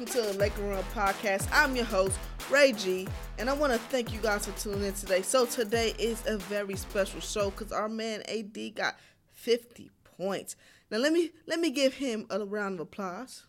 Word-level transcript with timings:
welcome 0.00 0.22
to 0.22 0.32
the 0.32 0.38
Laker 0.38 0.62
Run 0.62 0.82
Podcast. 0.94 1.46
I'm 1.52 1.76
your 1.76 1.84
host, 1.84 2.18
Ray 2.48 2.72
G, 2.72 3.06
and 3.38 3.50
I 3.50 3.52
want 3.52 3.74
to 3.74 3.78
thank 3.78 4.14
you 4.14 4.18
guys 4.20 4.46
for 4.46 4.58
tuning 4.58 4.84
in 4.84 4.94
today. 4.94 5.20
So 5.20 5.44
today 5.44 5.92
is 5.98 6.22
a 6.26 6.38
very 6.38 6.74
special 6.76 7.20
show 7.20 7.50
because 7.50 7.70
our 7.70 7.86
man 7.86 8.22
AD 8.26 8.56
got 8.74 8.96
50 9.32 9.90
points. 10.16 10.56
Now 10.90 10.96
let 10.98 11.12
me 11.12 11.32
let 11.46 11.60
me 11.60 11.68
give 11.68 11.92
him 11.94 12.26
a 12.30 12.42
round 12.42 12.76
of 12.76 12.80
applause. 12.80 13.44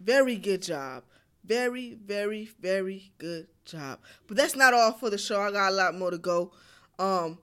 Very 0.00 0.36
good 0.36 0.62
job. 0.62 1.02
Very, 1.44 1.94
very, 1.94 2.50
very 2.60 3.10
good 3.18 3.48
job. 3.64 3.98
But 4.28 4.36
that's 4.36 4.54
not 4.54 4.74
all 4.74 4.92
for 4.92 5.10
the 5.10 5.18
show. 5.18 5.40
I 5.40 5.50
got 5.50 5.72
a 5.72 5.74
lot 5.74 5.96
more 5.96 6.12
to 6.12 6.18
go. 6.18 6.52
Um, 7.00 7.38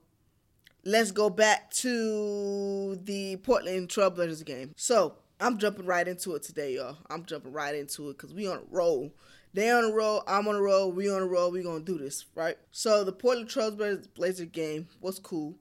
let's 0.86 1.10
go 1.10 1.28
back 1.28 1.70
to 1.72 2.96
the 2.96 3.36
Portland 3.42 3.90
Trailblazers 3.90 4.46
game. 4.46 4.72
So 4.76 5.16
I'm 5.42 5.58
jumping 5.58 5.86
right 5.86 6.06
into 6.06 6.36
it 6.36 6.44
today, 6.44 6.74
y'all. 6.74 6.98
I'm 7.10 7.24
jumping 7.24 7.52
right 7.52 7.74
into 7.74 8.10
it 8.10 8.16
because 8.16 8.32
we 8.32 8.46
on 8.46 8.58
a 8.58 8.62
roll. 8.70 9.10
They 9.52 9.70
on 9.70 9.84
a 9.84 9.92
roll, 9.92 10.22
I'm 10.28 10.46
on 10.46 10.54
a 10.54 10.62
roll, 10.62 10.92
we 10.92 11.10
on 11.10 11.20
a 11.20 11.26
roll, 11.26 11.50
we 11.50 11.64
gonna 11.64 11.80
do 11.80 11.98
this, 11.98 12.24
right? 12.36 12.56
So 12.70 13.02
the 13.02 13.12
Portland 13.12 13.48
Trailblazers 13.48 14.06
Blazer 14.14 14.44
game 14.46 14.86
was 15.00 15.18
cool. 15.18 15.56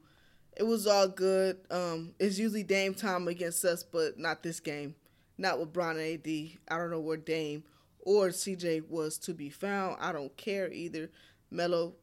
It 0.56 0.64
was 0.64 0.86
all 0.86 1.08
good. 1.08 1.58
Um, 1.72 2.14
it's 2.20 2.38
usually 2.38 2.62
Dame 2.62 2.94
time 2.94 3.28
against 3.28 3.66
us, 3.66 3.82
but 3.82 4.20
not 4.20 4.44
this 4.44 4.60
game. 4.60 4.94
Not 5.40 5.60
with 5.60 5.74
Bron 5.74 5.98
and 5.98 6.14
AD. 6.14 6.28
I 6.28 6.78
don't 6.78 6.92
know 6.92 7.00
where 7.00 7.18
Dame 7.18 7.64
or 8.02 8.28
CJ 8.28 8.88
was 8.88 9.18
to 9.20 9.34
be 9.34 9.50
found. 9.50 9.98
I 10.00 10.12
don't 10.12 10.36
care 10.38 10.72
either. 10.72 11.10
Melo, 11.50 11.96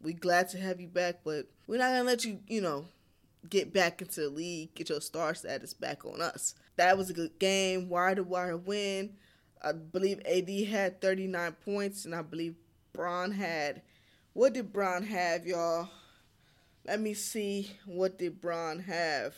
we 0.00 0.14
glad 0.14 0.48
to 0.48 0.58
have 0.58 0.80
you 0.80 0.88
back, 0.88 1.16
but 1.22 1.48
we're 1.66 1.78
not 1.78 1.90
gonna 1.90 2.04
let 2.04 2.24
you, 2.24 2.40
you 2.48 2.62
know, 2.62 2.86
get 3.48 3.72
back 3.72 4.00
into 4.00 4.22
the 4.22 4.30
league, 4.30 4.74
get 4.74 4.88
your 4.88 5.00
star 5.02 5.34
status 5.34 5.74
back 5.74 6.04
on 6.06 6.22
us. 6.22 6.54
That 6.76 6.96
was 6.96 7.10
a 7.10 7.14
good 7.14 7.38
game, 7.38 7.88
wire 7.88 8.14
to 8.14 8.22
wire 8.22 8.56
win. 8.56 9.14
I 9.62 9.72
believe 9.72 10.20
AD 10.26 10.50
had 10.68 11.00
39 11.00 11.52
points, 11.64 12.04
and 12.04 12.14
I 12.14 12.22
believe 12.22 12.56
Bron 12.92 13.32
had. 13.32 13.82
What 14.32 14.54
did 14.54 14.72
Bron 14.72 15.02
have, 15.04 15.46
y'all? 15.46 15.88
Let 16.86 17.00
me 17.00 17.14
see. 17.14 17.70
What 17.86 18.18
did 18.18 18.40
Bron 18.40 18.80
have? 18.80 19.36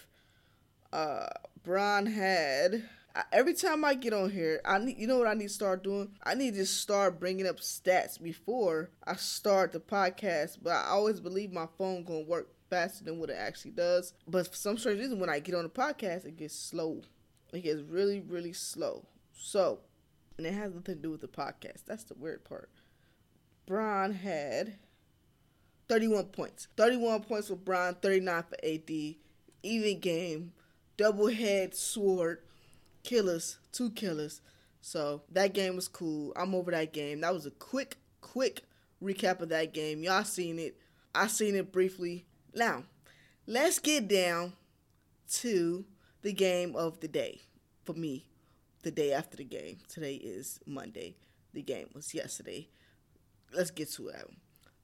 Uh, 0.92 1.26
Bron 1.62 2.06
had 2.06 2.84
every 3.32 3.54
time 3.54 3.84
I 3.84 3.94
get 3.94 4.12
on 4.12 4.30
here, 4.30 4.60
I 4.64 4.78
need 4.78 4.98
you 4.98 5.06
know 5.06 5.18
what 5.18 5.28
I 5.28 5.34
need 5.34 5.48
to 5.48 5.54
start 5.54 5.84
doing? 5.84 6.10
I 6.22 6.34
need 6.34 6.54
to 6.54 6.66
start 6.66 7.20
bringing 7.20 7.46
up 7.46 7.60
stats 7.60 8.20
before 8.20 8.90
I 9.06 9.16
start 9.16 9.72
the 9.72 9.80
podcast. 9.80 10.58
But 10.62 10.72
I 10.72 10.88
always 10.88 11.20
believe 11.20 11.52
my 11.52 11.66
phone 11.78 12.04
gonna 12.04 12.20
work 12.20 12.48
faster 12.70 13.04
than 13.04 13.18
what 13.18 13.30
it 13.30 13.36
actually 13.38 13.72
does. 13.72 14.14
But 14.26 14.48
for 14.48 14.56
some 14.56 14.78
strange 14.78 15.00
reason, 15.00 15.20
when 15.20 15.30
I 15.30 15.38
get 15.38 15.54
on 15.54 15.64
the 15.64 15.68
podcast, 15.68 16.24
it 16.24 16.36
gets 16.36 16.54
slow. 16.58 17.02
It 17.54 17.62
gets 17.62 17.82
really, 17.82 18.20
really 18.20 18.52
slow. 18.52 19.06
So, 19.36 19.80
and 20.38 20.46
it 20.46 20.54
has 20.54 20.74
nothing 20.74 20.96
to 20.96 21.02
do 21.02 21.10
with 21.10 21.20
the 21.20 21.28
podcast. 21.28 21.84
That's 21.86 22.04
the 22.04 22.14
weird 22.14 22.44
part. 22.44 22.70
Bron 23.66 24.12
had 24.12 24.74
31 25.88 26.26
points. 26.26 26.68
31 26.76 27.22
points 27.22 27.48
for 27.48 27.56
Bron, 27.56 27.94
39 27.94 28.42
for 28.42 28.56
AD. 28.64 29.14
Even 29.62 30.00
game. 30.00 30.52
Double 30.96 31.28
head 31.28 31.74
sword 31.74 32.38
killers, 33.02 33.58
two 33.72 33.90
killers. 33.90 34.40
So 34.80 35.22
that 35.30 35.54
game 35.54 35.76
was 35.76 35.88
cool. 35.88 36.32
I'm 36.36 36.54
over 36.54 36.70
that 36.72 36.92
game. 36.92 37.20
That 37.20 37.32
was 37.32 37.46
a 37.46 37.50
quick, 37.50 37.96
quick 38.20 38.64
recap 39.02 39.40
of 39.40 39.48
that 39.50 39.72
game. 39.72 40.02
Y'all 40.02 40.24
seen 40.24 40.58
it. 40.58 40.78
I 41.14 41.28
seen 41.28 41.54
it 41.54 41.72
briefly. 41.72 42.26
Now, 42.54 42.84
let's 43.46 43.78
get 43.78 44.08
down 44.08 44.54
to 45.34 45.84
the 46.24 46.32
game 46.32 46.74
of 46.74 46.98
the 47.00 47.06
day. 47.06 47.42
For 47.84 47.92
me, 47.92 48.24
the 48.82 48.90
day 48.90 49.12
after 49.12 49.36
the 49.36 49.44
game. 49.44 49.76
Today 49.88 50.14
is 50.14 50.58
Monday. 50.66 51.16
The 51.52 51.62
game 51.62 51.90
was 51.94 52.14
yesterday. 52.14 52.68
Let's 53.52 53.70
get 53.70 53.92
to 53.92 54.08
it. 54.08 54.30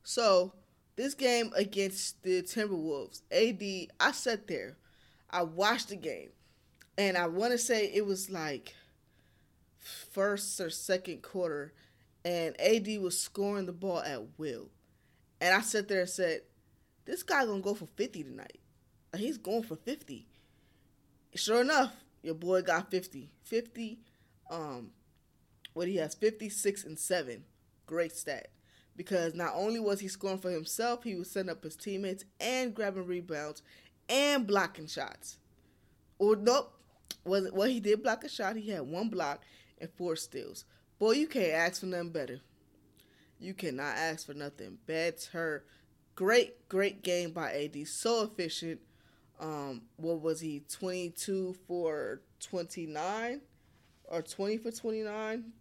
So, 0.04 0.52
this 0.96 1.14
game 1.14 1.50
against 1.56 2.22
the 2.22 2.42
Timberwolves, 2.42 3.22
AD, 3.32 3.90
I 3.98 4.12
sat 4.12 4.46
there. 4.46 4.76
I 5.30 5.42
watched 5.42 5.88
the 5.88 5.96
game 5.96 6.30
and 6.98 7.16
I 7.16 7.26
want 7.26 7.52
to 7.52 7.58
say 7.58 7.86
it 7.86 8.04
was 8.04 8.28
like 8.28 8.74
first 9.78 10.60
or 10.60 10.68
second 10.68 11.22
quarter, 11.22 11.72
and 12.24 12.60
AD 12.60 12.86
was 13.00 13.18
scoring 13.18 13.64
the 13.64 13.72
ball 13.72 14.00
at 14.00 14.38
will, 14.38 14.68
and 15.40 15.54
I 15.54 15.62
sat 15.62 15.88
there 15.88 16.00
and 16.00 16.10
said, 16.10 16.42
"This 17.06 17.22
guy 17.22 17.46
gonna 17.46 17.62
go 17.62 17.72
for 17.72 17.86
fifty 17.96 18.22
tonight. 18.22 18.60
He's 19.16 19.38
going 19.38 19.62
for 19.62 19.76
50. 19.76 20.26
Sure 21.34 21.60
enough, 21.60 21.92
your 22.22 22.34
boy 22.34 22.62
got 22.62 22.90
50. 22.90 23.30
50. 23.44 23.98
Um, 24.50 24.90
what 25.72 25.88
he 25.88 25.96
has 25.96 26.14
56 26.14 26.84
and 26.84 26.98
seven. 26.98 27.44
Great 27.86 28.12
stat. 28.12 28.48
Because 28.96 29.34
not 29.34 29.52
only 29.54 29.80
was 29.80 30.00
he 30.00 30.08
scoring 30.08 30.38
for 30.38 30.50
himself, 30.50 31.04
he 31.04 31.14
was 31.14 31.30
setting 31.30 31.50
up 31.50 31.62
his 31.62 31.76
teammates 31.76 32.24
and 32.40 32.74
grabbing 32.74 33.06
rebounds 33.06 33.62
and 34.08 34.46
blocking 34.46 34.86
shots. 34.86 35.38
Or 36.18 36.36
nope, 36.36 36.74
was 37.24 37.50
well 37.52 37.68
he 37.68 37.80
did 37.80 38.02
block 38.02 38.24
a 38.24 38.28
shot. 38.28 38.56
He 38.56 38.70
had 38.70 38.82
one 38.82 39.08
block 39.08 39.42
and 39.78 39.88
four 39.96 40.16
steals. 40.16 40.64
Boy, 40.98 41.12
you 41.12 41.26
can't 41.26 41.52
ask 41.52 41.80
for 41.80 41.86
nothing 41.86 42.10
better. 42.10 42.40
You 43.38 43.54
cannot 43.54 43.96
ask 43.96 44.26
for 44.26 44.34
nothing 44.34 44.78
better. 44.86 45.64
Great, 46.14 46.68
great 46.68 47.02
game 47.02 47.32
by 47.32 47.52
AD. 47.52 47.86
So 47.88 48.24
efficient. 48.24 48.80
Um, 49.40 49.82
what 49.96 50.20
was 50.20 50.38
he? 50.40 50.62
Twenty 50.68 51.10
two 51.10 51.56
for 51.66 52.20
twenty 52.40 52.86
nine, 52.86 53.40
or 54.04 54.20
twenty 54.22 54.58
for 54.58 54.70
twenty 54.70 55.02
nine. 55.02 55.52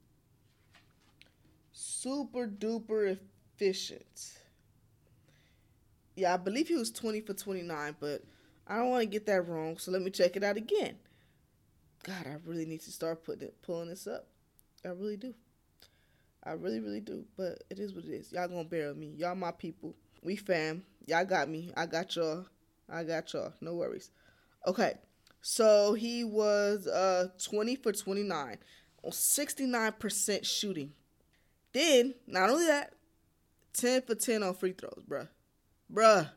Super 1.72 2.46
duper 2.46 3.18
efficient. 3.56 4.34
Yeah, 6.16 6.34
I 6.34 6.38
believe 6.38 6.68
he 6.68 6.76
was 6.76 6.92
twenty 6.92 7.22
for 7.22 7.34
twenty 7.34 7.62
nine, 7.62 7.96
but 8.00 8.22
I 8.68 8.78
don't 8.78 8.90
want 8.90 9.02
to 9.02 9.06
get 9.06 9.26
that 9.28 9.48
wrong. 9.48 9.78
So 9.78 9.92
let 9.92 10.02
me 10.02 10.12
check 10.12 10.36
it 10.36 10.44
out 10.44 10.58
again. 10.58 10.98
God, 12.04 12.28
I 12.28 12.36
really 12.46 12.66
need 12.66 12.82
to 12.82 12.92
start 12.92 13.24
putting 13.24 13.48
it, 13.48 13.62
pulling 13.62 13.90
this 13.90 14.08
up. 14.08 14.28
I 14.86 14.90
really 14.90 15.18
do. 15.18 15.34
I 16.44 16.52
really, 16.52 16.80
really 16.80 17.02
do. 17.02 17.24
But 17.38 17.64
it 17.70 17.80
is 17.80 17.94
what 17.94 18.06
it 18.06 18.12
is. 18.12 18.32
Y'all 18.34 18.48
gonna 18.48 18.66
bear 18.66 18.90
with 18.90 18.98
me. 18.98 19.14
Y'all 19.18 19.36
my 19.36 19.52
people. 19.52 19.96
We 20.22 20.36
fam. 20.36 20.84
Y'all 21.08 21.26
got 21.26 21.48
me. 21.48 21.72
I 21.78 21.86
got 21.86 22.16
y'all. 22.16 22.46
I 22.92 23.04
got 23.04 23.32
y'all. 23.34 23.54
No 23.62 23.76
worries. 23.76 24.12
Okay. 24.68 24.94
So 25.42 25.94
he 25.94 26.24
was 26.24 26.88
uh 26.88 27.28
20 27.44 27.76
for 27.78 27.92
29 27.92 28.58
on 29.04 29.12
69% 29.12 30.46
shooting. 30.46 30.92
Then, 31.72 32.16
not 32.28 32.50
only 32.50 32.66
that, 32.66 32.94
10 33.74 34.02
for 34.02 34.16
10 34.16 34.44
on 34.44 34.54
free 34.56 34.74
throws, 34.74 35.04
bruh. 35.08 35.30
Bruh. 35.92 36.30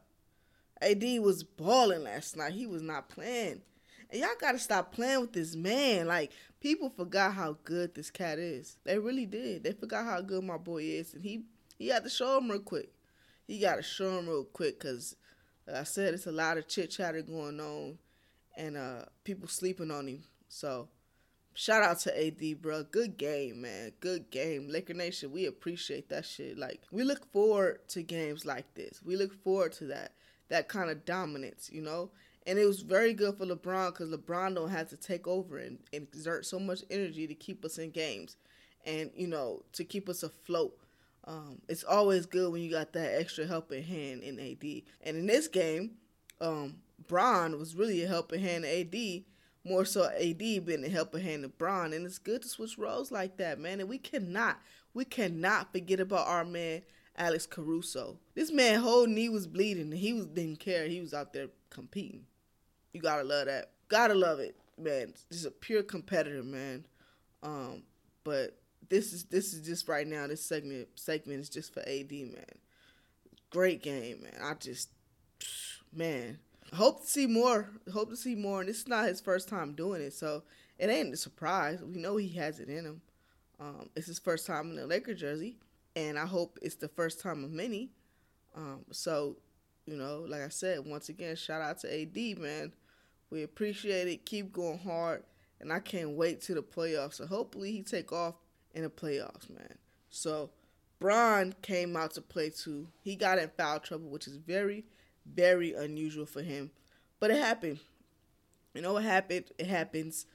AD 0.81 1.03
was 1.21 1.43
balling 1.43 2.05
last 2.05 2.37
night. 2.37 2.53
He 2.53 2.67
was 2.67 2.83
not 2.83 3.09
playing. 3.09 3.63
And 4.11 4.21
y'all 4.21 4.31
gotta 4.39 4.59
stop 4.59 4.93
playing 4.93 5.23
with 5.23 5.33
this 5.33 5.57
man. 5.57 6.07
Like 6.07 6.33
people 6.61 6.91
forgot 6.91 7.35
how 7.35 7.57
good 7.65 7.95
this 7.95 8.11
cat 8.11 8.39
is. 8.39 8.77
They 8.85 8.99
really 8.99 9.27
did. 9.27 9.65
They 9.65 9.73
forgot 9.73 10.05
how 10.05 10.21
good 10.21 10.45
my 10.45 10.59
boy 10.59 10.83
is, 10.83 11.15
and 11.15 11.25
he 11.25 11.45
he 11.79 11.89
had 11.89 12.05
to 12.05 12.11
show 12.11 12.39
him 12.39 12.51
real 12.51 12.61
quick. 12.61 12.93
He 13.47 13.59
got 13.59 13.77
to 13.77 13.83
show 13.83 14.19
him 14.19 14.29
real 14.29 14.45
quick 14.45 14.79
because, 14.79 15.17
like 15.67 15.77
I 15.77 15.85
said, 15.85 16.15
it's 16.15 16.27
a 16.27 16.33
lot 16.33 16.59
of 16.59 16.69
chit 16.69 16.91
chatter 16.91 17.23
going 17.23 17.61
on, 17.61 17.99
and 18.57 18.77
uh 18.77 19.05
people 19.25 19.49
sleeping 19.49 19.91
on 19.91 20.09
him. 20.09 20.25
So. 20.49 20.89
Shout 21.55 21.83
out 21.83 21.99
to 22.01 22.27
AD, 22.27 22.63
bro. 22.63 22.85
Good 22.85 23.19
game, 23.19 23.61
man. 23.61 23.93
Good 24.01 24.31
game. 24.31 24.69
Laker 24.71 24.95
Nation, 24.95 25.33
we 25.33 25.45
appreciate 25.45 26.09
that 26.09 26.25
shit. 26.25 26.57
Like, 26.57 26.81
we 26.91 27.05
look 27.05 27.31
forward 27.31 27.87
to 27.89 28.03
games 28.03 28.47
like 28.47 28.73
this. 28.75 29.03
We 29.05 29.17
look 29.17 29.35
forward 29.45 29.73
to 29.73 29.85
that. 29.89 30.13
That 30.49 30.69
kind 30.69 30.89
of 30.91 31.05
dominance, 31.05 31.69
you 31.71 31.83
know? 31.83 32.11
And 32.47 32.59
it 32.59 32.65
was 32.65 32.81
very 32.81 33.13
good 33.13 33.37
for 33.37 33.45
LeBron 33.45 33.89
because 33.93 34.09
LeBron 34.09 34.55
don't 34.55 34.71
have 34.71 34.89
to 34.89 34.97
take 34.97 35.27
over 35.27 35.59
and, 35.59 35.79
and 35.93 36.05
exert 36.05 36.47
so 36.47 36.59
much 36.59 36.85
energy 36.91 37.27
to 37.27 37.35
keep 37.35 37.65
us 37.67 37.77
in 37.77 37.91
games 37.91 38.37
and, 38.87 39.11
you 39.15 39.27
know, 39.27 39.63
to 39.75 39.85
keep 39.85 40.09
us 40.09 40.23
afloat. 40.23 40.77
Um, 41.25 41.61
it's 41.69 41.85
always 41.85 42.27
good 42.27 42.51
when 42.53 42.63
you 42.63 42.71
got 42.71 42.93
that 42.95 43.21
extra 43.21 43.47
helping 43.47 43.85
hand 43.85 44.23
in 44.23 44.41
AD. 44.41 44.83
And 45.03 45.17
in 45.17 45.27
this 45.27 45.49
game, 45.49 45.93
um, 46.41 46.77
Bron 47.07 47.59
was 47.59 47.75
really 47.77 48.03
a 48.03 48.09
helping 48.09 48.41
hand 48.41 48.65
to 48.65 48.81
AD, 48.81 49.25
more 49.65 49.85
so 49.85 50.05
AD 50.05 50.39
being 50.39 50.85
a 50.85 50.89
helping 50.89 51.23
hand 51.23 51.43
to 51.43 51.49
Bron. 51.49 51.93
And 51.93 52.05
it's 52.05 52.19
good 52.19 52.43
to 52.43 52.49
switch 52.49 52.77
roles 52.77 53.13
like 53.13 53.37
that, 53.37 53.61
man. 53.61 53.81
And 53.81 53.89
we 53.89 53.99
cannot, 53.99 54.61
we 54.95 55.05
cannot 55.05 55.73
forget 55.73 56.01
about 56.01 56.27
our 56.27 56.45
man 56.45 56.83
Alex 57.17 57.47
Caruso. 57.47 58.19
This 58.35 58.51
man 58.51 58.81
whole 58.81 59.07
knee 59.07 59.29
was 59.29 59.47
bleeding 59.47 59.93
and 59.93 59.95
he 59.95 60.13
was 60.13 60.27
didn't 60.27 60.61
care. 60.61 60.89
He 60.89 61.01
was 61.01 61.15
out 61.15 61.33
there 61.33 61.49
competing. 61.71 62.25
You 62.93 63.01
gotta 63.01 63.25
love 63.25 63.47
that. 63.47 63.73
Gotta 63.89 64.15
love 64.15 64.39
it, 64.41 64.57
man. 64.79 65.15
Just 65.31 65.47
a 65.47 65.51
pure 65.51 65.83
competitor, 65.83 66.43
man. 66.43 66.87
Um, 67.43 67.83
but 68.25 68.59
this 68.89 69.13
is 69.13 69.25
this 69.25 69.53
is 69.53 69.67
just 69.67 69.89
right 69.89 70.07
now. 70.07 70.27
This 70.27 70.45
segment 70.45 70.89
segment 70.97 71.41
is 71.41 71.49
just 71.49 71.73
for 71.73 71.81
AD, 71.81 72.11
man. 72.11 72.45
Great 73.51 73.83
game, 73.83 74.23
man. 74.23 74.41
I 74.43 74.55
just, 74.55 74.89
man. 75.93 76.39
hope 76.73 77.03
to 77.03 77.07
see 77.07 77.27
more. 77.27 77.69
Hope 77.93 78.11
to 78.11 78.17
see 78.17 78.35
more. 78.35 78.61
And 78.61 78.69
this 78.69 78.79
is 78.79 78.89
not 78.89 79.07
his 79.07 79.21
first 79.21 79.49
time 79.49 79.75
doing 79.75 80.01
it, 80.01 80.15
so 80.15 80.43
it 80.79 80.89
ain't 80.89 81.13
a 81.13 81.17
surprise. 81.17 81.81
We 81.83 82.01
know 82.01 82.17
he 82.17 82.29
has 82.31 82.61
it 82.61 82.69
in 82.69 82.85
him. 82.85 83.03
Um, 83.61 83.91
it's 83.95 84.07
his 84.07 84.19
first 84.19 84.47
time 84.47 84.71
in 84.71 84.77
the 84.77 84.87
Laker 84.87 85.15
jersey, 85.15 85.59
and 85.95 86.19
I 86.19 86.27
hope 86.27 86.59
it's 86.63 86.77
the 86.77 86.89
first 86.89 87.21
time 87.21 87.45
of 87.45 87.51
many. 87.51 87.91
Um, 88.57 88.85
so, 88.91 89.37
you 89.87 89.97
know, 89.97 90.25
like 90.27 90.43
I 90.43 90.49
said, 90.49 90.81
once 90.85 91.09
again, 91.09 91.37
shout 91.37 91.63
out 91.63 91.79
to 91.81 92.03
AD, 92.03 92.39
man. 92.39 92.73
We 93.31 93.43
appreciate 93.43 94.09
it. 94.09 94.27
Keep 94.27 94.53
going 94.53 94.79
hard, 94.79 95.25
and 95.61 95.73
I 95.73 95.79
can't 95.79 96.17
wait 96.17 96.41
to 96.43 96.55
the 96.55 96.63
playoffs. 96.63 97.15
So 97.15 97.27
hopefully 97.27 97.73
he 97.73 97.83
take 97.83 98.13
off 98.13 98.35
in 98.75 98.83
the 98.83 98.91
playoffs, 98.91 99.49
man. 99.51 99.77
So, 100.11 100.51
Bron 101.01 101.55
came 101.63 101.97
out 101.97 102.15
to 102.15 102.21
play 102.21 102.51
too. 102.51 102.89
He 103.01 103.17
got 103.17 103.39
in 103.39 103.51
foul 103.57 103.81
trouble, 103.81 104.09
which 104.09 104.29
is 104.29 104.37
very, 104.37 104.85
very 105.27 105.73
unusual 105.73 106.27
for 106.27 106.43
him, 106.43 106.71
but 107.19 107.31
it 107.31 107.39
happened. 107.39 107.81
You 108.75 108.83
know 108.83 108.93
what 108.95 109.05
happened? 109.05 109.47
It 109.59 109.67
happens. 109.67 110.27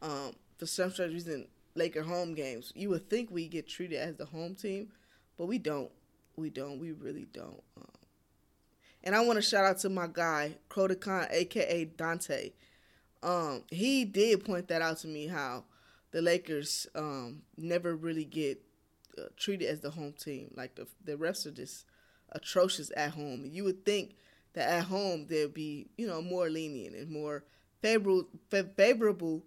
Um, 0.00 0.32
for 0.58 0.66
some 0.66 0.90
strange 0.90 1.14
reason, 1.14 1.48
Laker 1.74 2.02
home 2.02 2.34
games, 2.34 2.72
you 2.74 2.90
would 2.90 3.08
think 3.08 3.30
we 3.30 3.48
get 3.48 3.66
treated 3.66 3.98
as 3.98 4.16
the 4.16 4.26
home 4.26 4.54
team, 4.54 4.88
but 5.38 5.46
we 5.46 5.58
don't. 5.58 5.90
We 6.36 6.50
don't. 6.50 6.78
We 6.78 6.92
really 6.92 7.26
don't. 7.32 7.62
Um, 7.76 7.86
and 9.04 9.14
I 9.14 9.24
want 9.24 9.36
to 9.36 9.42
shout 9.42 9.64
out 9.64 9.78
to 9.78 9.88
my 9.88 10.08
guy, 10.12 10.56
Crotacon, 10.68 11.28
aka 11.30 11.84
Dante. 11.86 12.50
Um, 13.22 13.62
he 13.70 14.04
did 14.04 14.44
point 14.44 14.68
that 14.68 14.82
out 14.82 14.98
to 14.98 15.08
me 15.08 15.26
how 15.26 15.64
the 16.12 16.22
Lakers 16.22 16.86
um, 16.94 17.42
never 17.56 17.96
really 17.96 18.24
get 18.24 18.62
uh, 19.18 19.24
treated 19.36 19.68
as 19.68 19.80
the 19.80 19.90
home 19.90 20.12
team. 20.12 20.52
Like 20.56 20.76
the 20.76 20.86
the 21.04 21.16
refs 21.16 21.46
are 21.46 21.50
just 21.50 21.86
atrocious 22.30 22.90
at 22.96 23.12
home. 23.12 23.44
You 23.50 23.64
would 23.64 23.84
think 23.84 24.16
that 24.54 24.68
at 24.68 24.84
home 24.84 25.26
they'd 25.28 25.52
be 25.52 25.88
you 25.96 26.06
know 26.06 26.22
more 26.22 26.48
lenient 26.48 26.94
and 26.94 27.10
more 27.10 27.44
favorable 27.80 28.28
favorable 28.76 29.42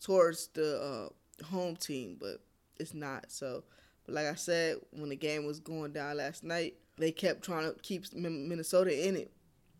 towards 0.00 0.48
the 0.48 0.80
uh, 0.80 1.44
home 1.46 1.76
team, 1.76 2.16
but 2.20 2.40
it's 2.78 2.94
not. 2.94 3.30
So, 3.30 3.64
but 4.06 4.14
like 4.14 4.26
I 4.26 4.34
said, 4.34 4.76
when 4.92 5.10
the 5.10 5.16
game 5.16 5.44
was 5.44 5.60
going 5.60 5.92
down 5.92 6.16
last 6.18 6.44
night, 6.44 6.74
they 6.96 7.12
kept 7.12 7.42
trying 7.44 7.72
to 7.72 7.78
keep 7.80 8.12
Minnesota 8.14 9.08
in 9.08 9.16
it, 9.16 9.32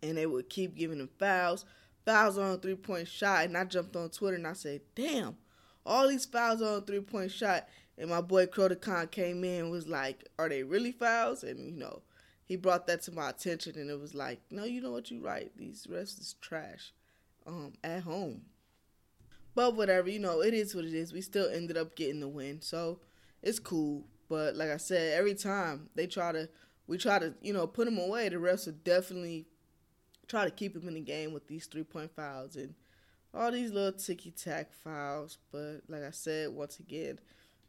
and 0.03 0.17
they 0.17 0.25
would 0.25 0.49
keep 0.49 0.75
giving 0.75 0.97
them 0.97 1.09
fouls, 1.19 1.65
fouls 2.05 2.37
on 2.37 2.51
a 2.51 2.57
three 2.57 2.75
point 2.75 3.07
shot. 3.07 3.45
And 3.45 3.57
I 3.57 3.63
jumped 3.63 3.95
on 3.95 4.09
Twitter 4.09 4.37
and 4.37 4.47
I 4.47 4.53
said, 4.53 4.81
"Damn, 4.95 5.37
all 5.85 6.07
these 6.07 6.25
fouls 6.25 6.61
on 6.61 6.83
three 6.83 7.01
point 7.01 7.31
shot." 7.31 7.67
And 7.97 8.09
my 8.09 8.21
boy 8.21 8.45
Crotacon 8.47 9.11
came 9.11 9.43
in 9.43 9.63
and 9.63 9.71
was 9.71 9.87
like, 9.87 10.27
"Are 10.39 10.49
they 10.49 10.63
really 10.63 10.91
fouls?" 10.91 11.43
And 11.43 11.65
you 11.69 11.77
know, 11.77 12.01
he 12.43 12.55
brought 12.55 12.87
that 12.87 13.01
to 13.03 13.11
my 13.11 13.29
attention, 13.29 13.77
and 13.77 13.89
it 13.89 13.99
was 13.99 14.13
like, 14.13 14.41
"No, 14.49 14.63
you 14.63 14.81
know 14.81 14.91
what? 14.91 15.11
You 15.11 15.21
right. 15.21 15.51
These 15.57 15.87
refs 15.87 16.19
is 16.19 16.35
trash." 16.41 16.93
Um, 17.45 17.73
at 17.83 18.03
home. 18.03 18.43
But 19.55 19.75
whatever, 19.75 20.09
you 20.09 20.19
know, 20.19 20.41
it 20.41 20.53
is 20.53 20.75
what 20.75 20.85
it 20.85 20.93
is. 20.93 21.11
We 21.11 21.21
still 21.21 21.49
ended 21.49 21.75
up 21.75 21.95
getting 21.95 22.19
the 22.19 22.27
win, 22.27 22.61
so 22.61 22.99
it's 23.41 23.59
cool. 23.59 24.05
But 24.29 24.55
like 24.55 24.69
I 24.69 24.77
said, 24.77 25.17
every 25.17 25.35
time 25.35 25.89
they 25.95 26.07
try 26.07 26.31
to, 26.31 26.47
we 26.87 26.97
try 26.97 27.19
to, 27.19 27.33
you 27.41 27.51
know, 27.51 27.67
put 27.67 27.85
them 27.85 27.97
away. 27.97 28.29
The 28.29 28.37
refs 28.37 28.65
will 28.65 28.75
definitely 28.83 29.47
try 30.27 30.45
to 30.45 30.51
keep 30.51 30.73
them 30.73 30.87
in 30.87 30.93
the 30.93 31.01
game 31.01 31.33
with 31.33 31.47
these 31.47 31.65
three 31.65 31.83
point 31.83 32.15
fouls 32.15 32.55
and 32.55 32.73
all 33.33 33.51
these 33.51 33.71
little 33.71 33.91
ticky 33.91 34.31
tack 34.31 34.73
fouls. 34.73 35.37
But 35.51 35.81
like 35.87 36.03
I 36.03 36.11
said, 36.11 36.49
once 36.49 36.79
again, 36.79 37.19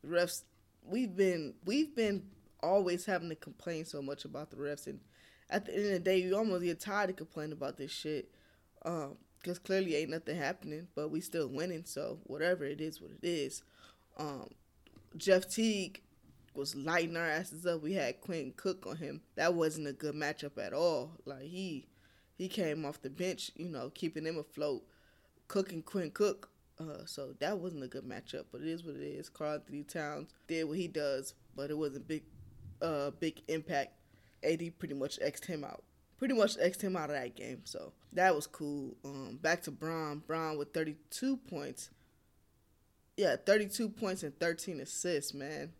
the 0.03 0.09
refs, 0.09 0.43
we've 0.85 1.15
been 1.15 1.55
we've 1.65 1.95
been 1.95 2.25
always 2.63 3.05
having 3.05 3.29
to 3.29 3.35
complain 3.35 3.85
so 3.85 4.03
much 4.03 4.25
about 4.25 4.51
the 4.51 4.57
refs, 4.57 4.87
and 4.87 5.01
at 5.51 5.67
the 5.67 5.75
end 5.75 5.87
of 5.87 5.93
the 5.93 5.99
day, 6.01 6.19
you 6.19 6.37
almost 6.37 6.65
get 6.65 6.81
tired 6.81 7.11
of 7.11 7.17
complaining 7.17 7.53
about 7.53 7.77
this 7.77 7.91
shit. 7.91 8.31
Um, 8.85 9.17
because 9.43 9.59
clearly 9.59 9.97
ain't 9.97 10.11
nothing 10.11 10.37
happening, 10.37 10.87
but 10.95 11.11
we 11.11 11.21
still 11.21 11.49
winning. 11.49 11.85
So 11.85 12.19
whatever 12.25 12.65
it 12.65 12.81
is, 12.81 13.01
what 13.01 13.11
it 13.11 13.27
is. 13.27 13.63
Um, 14.17 14.51
Jeff 15.17 15.49
Teague 15.49 16.01
was 16.55 16.77
lighting 16.77 17.17
our 17.17 17.27
asses 17.29 17.67
up. 17.67 17.83
We 17.83 17.95
had 17.95 18.21
Quinn 18.21 18.53
Cook 18.57 18.87
on 18.87 18.97
him. 18.97 19.23
That 19.35 19.55
wasn't 19.55 19.89
a 19.89 19.93
good 19.93 20.15
matchup 20.15 20.65
at 20.65 20.73
all. 20.73 21.13
Like 21.25 21.43
he 21.43 21.87
he 22.37 22.49
came 22.49 22.85
off 22.85 23.03
the 23.03 23.11
bench, 23.11 23.51
you 23.57 23.69
know, 23.69 23.91
keeping 23.91 24.25
him 24.25 24.39
afloat, 24.39 24.83
cooking 25.49 25.83
Quinn 25.83 26.11
Cook. 26.11 26.49
Uh, 26.81 27.05
so 27.05 27.35
that 27.39 27.59
wasn't 27.59 27.85
a 27.85 27.89
good 27.89 28.05
matchup, 28.05 28.47
but 28.51 28.61
it 28.61 28.69
is 28.69 28.83
what 28.83 28.97
it 28.97 29.03
is. 29.03 29.29
Karl-Anthony 29.29 29.85
Towns 29.85 30.31
did 30.49 30.65
what 30.65 30.79
he 30.79 30.89
does, 30.89 31.35
but 31.55 31.71
it 31.71 31.79
wasn't 31.79 32.09
big, 32.09 32.25
uh, 32.81 33.11
big 33.11 33.43
impact. 33.49 33.93
AD 34.43 34.79
pretty 34.79 34.95
much 34.95 35.21
xed 35.21 35.45
him 35.47 35.63
out 35.63 35.85
pretty 36.23 36.35
much 36.35 36.57
xed 36.57 36.81
him 36.81 36.97
out 36.97 37.11
of 37.11 37.17
that 37.17 37.35
game. 37.35 37.63
So 37.65 37.93
that 38.13 38.33
was 38.33 38.47
cool. 38.47 38.95
Um, 39.05 39.41
back 39.43 39.61
to 39.63 39.73
Bron. 39.73 40.23
Bron 40.25 40.57
with 40.57 40.73
32 40.73 41.37
points. 41.37 41.91
Yeah, 43.17 43.35
32 43.45 43.89
points 43.89 44.23
and 44.23 44.39
13 44.39 44.79
assists, 44.79 45.35
man. 45.35 45.73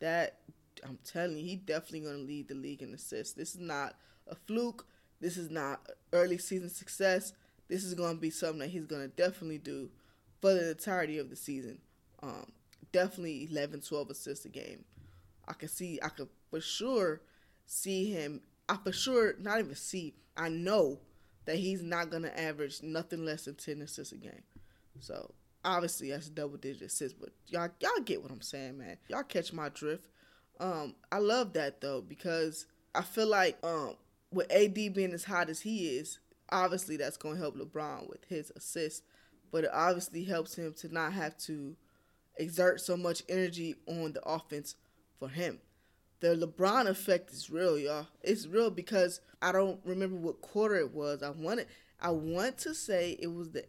That 0.00 0.40
I'm 0.84 0.98
telling 1.04 1.38
you, 1.38 1.42
he 1.42 1.56
definitely 1.56 2.00
gonna 2.00 2.18
lead 2.18 2.48
the 2.48 2.54
league 2.54 2.82
in 2.82 2.92
assists. 2.92 3.32
This 3.32 3.54
is 3.54 3.62
not 3.62 3.94
a 4.26 4.34
fluke. 4.34 4.86
This 5.22 5.38
is 5.38 5.50
not 5.50 5.80
early 6.12 6.36
season 6.36 6.68
success. 6.68 7.32
This 7.68 7.84
is 7.84 7.94
gonna 7.94 8.18
be 8.18 8.30
something 8.30 8.60
that 8.60 8.70
he's 8.70 8.86
gonna 8.86 9.08
definitely 9.08 9.58
do 9.58 9.90
for 10.40 10.54
the 10.54 10.70
entirety 10.70 11.18
of 11.18 11.30
the 11.30 11.36
season. 11.36 11.78
Um, 12.22 12.52
definitely 12.92 13.48
11, 13.50 13.82
12 13.82 14.10
assists 14.10 14.44
a 14.44 14.48
game. 14.48 14.84
I 15.46 15.52
can 15.52 15.68
see, 15.68 15.98
I 16.02 16.08
could 16.08 16.28
for 16.50 16.60
sure 16.60 17.20
see 17.66 18.10
him 18.10 18.40
I 18.68 18.76
for 18.76 18.92
sure 18.92 19.34
not 19.38 19.60
even 19.60 19.74
see. 19.74 20.14
I 20.36 20.48
know 20.48 21.00
that 21.46 21.56
he's 21.56 21.82
not 21.82 22.10
gonna 22.10 22.32
average 22.36 22.82
nothing 22.82 23.24
less 23.24 23.46
than 23.46 23.54
ten 23.54 23.80
assists 23.80 24.12
a 24.12 24.16
game. 24.16 24.42
So 25.00 25.32
obviously 25.64 26.10
that's 26.10 26.28
double 26.28 26.58
digit 26.58 26.82
assists, 26.82 27.18
but 27.18 27.30
y'all 27.46 27.70
y'all 27.80 28.04
get 28.04 28.22
what 28.22 28.30
I'm 28.30 28.42
saying, 28.42 28.78
man. 28.78 28.98
Y'all 29.08 29.22
catch 29.22 29.52
my 29.52 29.70
drift. 29.70 30.04
Um, 30.60 30.96
I 31.10 31.18
love 31.18 31.54
that 31.54 31.80
though 31.80 32.02
because 32.02 32.66
I 32.94 33.02
feel 33.02 33.28
like 33.28 33.56
um 33.64 33.94
with 34.30 34.52
AD 34.52 34.74
being 34.74 35.12
as 35.12 35.24
hot 35.24 35.48
as 35.48 35.60
he 35.60 35.88
is, 35.96 36.18
obviously 36.50 36.96
that's 36.96 37.16
gonna 37.16 37.38
help 37.38 37.56
LeBron 37.56 38.08
with 38.08 38.24
his 38.28 38.52
assists, 38.56 39.02
but 39.50 39.64
it 39.64 39.70
obviously 39.72 40.24
helps 40.24 40.54
him 40.56 40.74
to 40.74 40.92
not 40.92 41.12
have 41.12 41.36
to 41.38 41.76
exert 42.36 42.80
so 42.80 42.96
much 42.96 43.22
energy 43.28 43.74
on 43.86 44.12
the 44.12 44.22
offense 44.24 44.76
for 45.18 45.28
him 45.28 45.60
the 46.20 46.34
LeBron 46.34 46.86
effect 46.86 47.30
is 47.30 47.50
real, 47.50 47.78
y'all. 47.78 48.06
It's 48.22 48.46
real 48.46 48.70
because 48.70 49.20
I 49.40 49.52
don't 49.52 49.80
remember 49.84 50.16
what 50.16 50.40
quarter 50.40 50.76
it 50.76 50.92
was. 50.92 51.22
I 51.22 51.30
wanted, 51.30 51.66
I 52.00 52.10
want 52.10 52.58
to 52.58 52.74
say 52.74 53.16
it 53.20 53.28
was 53.28 53.50
the 53.50 53.64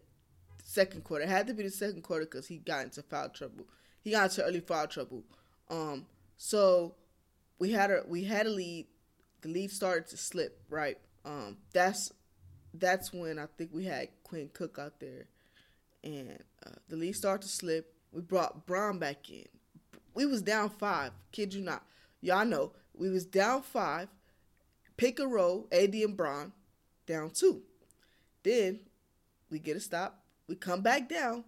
second 0.64 1.04
quarter. 1.04 1.26
It 1.26 1.30
had 1.30 1.48
to 1.48 1.54
be 1.54 1.64
the 1.64 1.70
second 1.70 2.02
quarter 2.02 2.26
because 2.26 2.48
he 2.48 2.58
got 2.58 2.86
into 2.86 3.04
foul 3.04 3.30
trouble. 3.30 3.66
He 4.02 4.12
got 4.12 4.32
into 4.32 4.44
early 4.44 4.62
foul 4.62 4.88
trouble. 4.88 5.24
Um, 5.70 6.08
so 6.38 6.96
we 7.60 7.72
had 7.72 7.92
a 7.92 8.04
we 8.08 8.24
had 8.24 8.48
a 8.48 8.50
lead. 8.50 8.88
The 9.42 9.50
lead 9.50 9.72
started 9.72 10.08
to 10.08 10.18
slip. 10.18 10.60
Right. 10.70 10.98
Um, 11.26 11.58
that's 11.74 12.12
that's 12.74 13.14
when 13.14 13.40
I 13.40 13.46
think 13.58 13.72
we 13.74 13.86
had 13.86 14.10
Quinn 14.24 14.50
Cook 14.54 14.78
out 14.80 15.00
there, 15.00 15.28
and 16.04 16.40
uh, 16.66 16.72
the 16.88 16.96
lead 16.96 17.16
started 17.16 17.44
to 17.44 17.50
slip. 17.54 17.94
We 18.12 18.22
brought 18.22 18.66
Bron 18.66 19.00
back 19.00 19.30
in. 19.30 19.46
We 20.14 20.26
was 20.26 20.42
down 20.42 20.70
five. 20.70 21.12
Kid 21.32 21.54
you 21.54 21.62
not 21.62 21.84
Y'all 22.22 22.46
know 22.46 22.74
we 22.94 23.10
was 23.10 23.26
down 23.26 23.62
five, 23.62 24.10
pick 24.98 25.20
a 25.20 25.28
row, 25.28 25.68
AD 25.72 25.94
and 25.94 26.18
Bron, 26.18 26.52
down 27.06 27.30
two. 27.30 27.62
Then 28.44 28.82
we 29.50 29.60
get 29.60 29.78
a 29.78 29.80
stop. 29.80 30.22
We 30.48 30.56
come 30.56 30.82
back 30.82 31.08
down, 31.08 31.46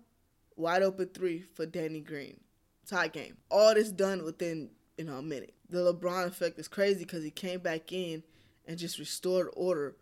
wide 0.55 0.83
open 0.83 1.09
three 1.13 1.43
for 1.53 1.65
Danny 1.65 1.99
Green. 1.99 2.39
Tie 2.87 3.09
game. 3.09 3.37
All 3.49 3.73
this 3.73 3.91
done 3.91 4.23
within 4.23 4.69
you 4.97 5.05
know 5.05 5.17
a 5.17 5.21
minute. 5.21 5.53
The 5.69 5.93
LeBron 5.93 6.27
effect 6.27 6.59
is 6.59 6.67
crazy 6.67 6.99
because 6.99 7.23
he 7.23 7.31
came 7.31 7.59
back 7.59 7.91
in 7.91 8.23
and 8.65 8.77
just 8.77 8.99
restored 8.99 9.49
order 9.53 9.95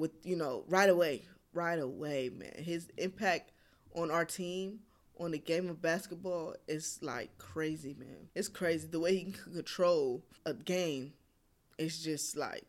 with 0.00 0.12
you 0.24 0.34
know 0.34 0.64
right 0.66 0.88
away, 0.88 1.22
right 1.52 1.78
away, 1.78 2.30
man. 2.34 2.54
His 2.56 2.88
impact 2.96 3.52
on 3.94 4.10
our 4.10 4.24
team 4.24 4.80
on 5.20 5.30
the 5.32 5.38
game 5.38 5.68
of 5.68 5.82
basketball 5.82 6.54
is 6.66 6.98
like 7.02 7.36
crazy, 7.38 7.94
man. 7.98 8.28
It's 8.34 8.48
crazy 8.48 8.88
the 8.88 8.98
way 8.98 9.16
he 9.16 9.32
can 9.32 9.52
control 9.54 10.24
a 10.46 10.54
game. 10.54 11.12
It's 11.78 12.02
just 12.02 12.36
like 12.36 12.64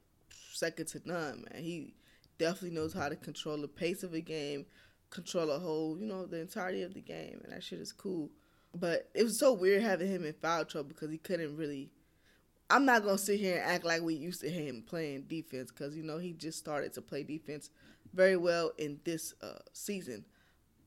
second 0.51 0.87
to 0.89 1.01
none, 1.05 1.45
man. 1.49 1.63
He 1.63 1.93
definitely 2.37 2.71
knows 2.71 2.93
how 2.93 3.09
to 3.09 3.15
control 3.15 3.57
the 3.57 3.67
pace 3.67 4.03
of 4.03 4.13
a 4.13 4.21
game, 4.21 4.65
control 5.09 5.49
a 5.49 5.59
whole, 5.59 5.97
you 5.97 6.05
know, 6.05 6.25
the 6.25 6.41
entirety 6.41 6.83
of 6.83 6.93
the 6.93 7.01
game, 7.01 7.39
and 7.43 7.53
that 7.53 7.63
shit 7.63 7.79
is 7.79 7.93
cool. 7.93 8.29
But 8.73 9.09
it 9.13 9.23
was 9.23 9.39
so 9.39 9.53
weird 9.53 9.81
having 9.81 10.07
him 10.07 10.25
in 10.25 10.33
foul 10.33 10.65
trouble 10.65 10.89
because 10.89 11.09
he 11.09 11.17
couldn't 11.17 11.55
really. 11.57 11.89
I'm 12.71 12.85
not 12.85 13.03
gonna 13.03 13.17
sit 13.17 13.39
here 13.39 13.57
and 13.57 13.71
act 13.71 13.85
like 13.85 14.01
we 14.01 14.15
used 14.15 14.41
to 14.41 14.49
him 14.49 14.83
playing 14.87 15.23
defense 15.23 15.71
because 15.71 15.95
you 15.95 16.03
know 16.03 16.17
he 16.17 16.33
just 16.33 16.57
started 16.57 16.93
to 16.93 17.01
play 17.01 17.23
defense 17.23 17.69
very 18.13 18.37
well 18.37 18.71
in 18.77 18.99
this 19.03 19.33
uh, 19.41 19.59
season 19.73 20.25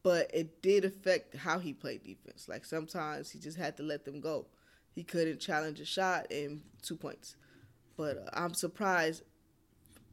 but 0.05 0.31
it 0.35 0.63
did 0.63 0.85
affect 0.85 1.35
how 1.35 1.59
he 1.59 1.73
played 1.73 2.05
defense. 2.05 2.47
Like 2.49 2.65
sometimes 2.65 3.31
he 3.31 3.39
just 3.41 3.57
had 3.59 3.77
to 3.79 3.83
let 3.83 4.05
them 4.05 4.21
go. 4.21 4.47
He 4.95 5.03
couldn't 5.03 5.41
challenge 5.41 5.81
a 5.81 5.85
shot 5.85 6.31
in 6.31 6.61
two 6.83 6.95
points. 6.95 7.37
But 7.97 8.19
uh, 8.19 8.31
I'm 8.35 8.55
surprised. 8.55 9.23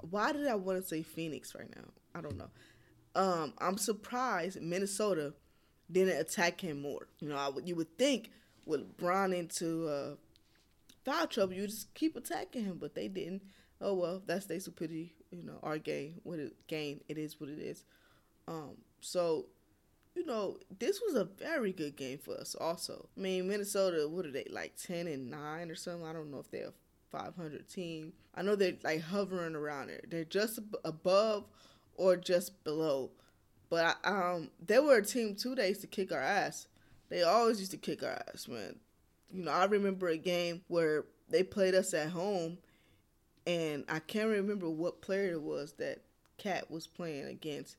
Why 0.10 0.32
did 0.32 0.48
I 0.48 0.56
want 0.56 0.82
to 0.82 0.88
say 0.88 1.04
Phoenix 1.04 1.54
right 1.54 1.70
now? 1.76 1.84
I 2.16 2.22
don't 2.22 2.38
know. 2.38 2.50
Um, 3.16 3.54
I'm 3.60 3.78
surprised 3.78 4.62
Minnesota 4.62 5.34
didn't 5.92 6.20
attack 6.20 6.62
him 6.62 6.82
more. 6.82 7.08
You 7.20 7.28
know, 7.30 7.36
I 7.36 7.50
would 7.50 7.68
you 7.68 7.76
would 7.76 7.98
think 7.98 8.32
with 8.66 8.96
Bron 8.98 9.34
into 9.34 9.90
uh, 9.90 10.16
foul 11.06 11.28
trouble, 11.28 11.54
you 11.54 11.68
just 11.68 11.94
keep 11.94 12.16
attacking 12.16 12.66
him, 12.66 12.78
but 12.80 12.96
they 12.96 13.08
didn't. 13.08 13.44
Oh 13.80 13.94
well, 13.94 14.22
that's 14.26 14.46
their 14.46 14.60
stupidity. 14.60 15.16
You 15.32 15.44
know, 15.44 15.60
our 15.64 15.78
game, 15.78 16.16
what 16.24 16.40
it 16.40 16.54
game, 16.68 17.02
it 17.10 17.18
is 17.18 17.40
what 17.40 17.50
it 17.50 17.60
is. 17.60 17.84
Um, 18.48 18.78
so 19.00 19.48
you 20.16 20.26
know, 20.26 20.58
this 20.80 21.02
was 21.02 21.16
a 21.16 21.24
very 21.24 21.72
good 21.72 21.96
game 21.96 22.18
for 22.18 22.36
us. 22.36 22.56
Also, 22.60 23.08
I 23.18 23.22
mean, 23.22 23.48
Minnesota, 23.48 24.08
what 24.08 24.26
are 24.26 24.32
they 24.32 24.46
like 24.50 24.76
ten 24.76 25.08
and 25.08 25.32
nine 25.32 25.72
or 25.72 25.76
something? 25.76 26.06
I 26.06 26.14
don't 26.14 26.32
know 26.32 26.40
if 26.40 26.52
they're 26.52 26.68
a 26.68 26.74
five 27.10 27.36
hundred 27.36 27.70
team. 27.70 28.14
I 28.36 28.42
know 28.42 28.56
they're 28.56 28.78
like 28.84 29.02
hovering 29.02 29.56
around 29.56 29.88
there. 29.88 30.02
They're 30.08 30.26
just 30.26 30.60
above 30.84 31.46
or 31.96 32.18
just 32.18 32.64
below. 32.64 33.12
But 33.70 33.98
um, 34.04 34.50
they 34.66 34.80
were 34.80 34.98
a 34.98 35.06
team 35.06 35.36
two 35.36 35.56
days 35.56 35.80
to 35.80 35.88
kick 35.88 36.12
our 36.12 36.22
ass. 36.22 36.68
They 37.10 37.24
always 37.24 37.60
used 37.60 37.72
to 37.72 37.78
kick 37.78 38.04
our 38.04 38.22
ass, 38.34 38.48
man. 38.48 38.76
You 39.34 39.44
know, 39.44 39.52
I 39.52 39.66
remember 39.66 40.08
a 40.08 40.18
game 40.18 40.62
where 40.68 41.06
they 41.30 41.44
played 41.44 41.76
us 41.76 41.94
at 41.94 42.10
home, 42.10 42.58
and 43.48 43.86
I 43.88 44.00
can't 44.00 44.30
remember 44.30 44.70
what 44.70 45.02
player 45.02 45.32
it 45.32 45.42
was 45.42 45.74
that 45.74 46.00
KAT 46.38 46.70
was 46.70 46.88
playing 46.88 47.26
against 47.28 47.78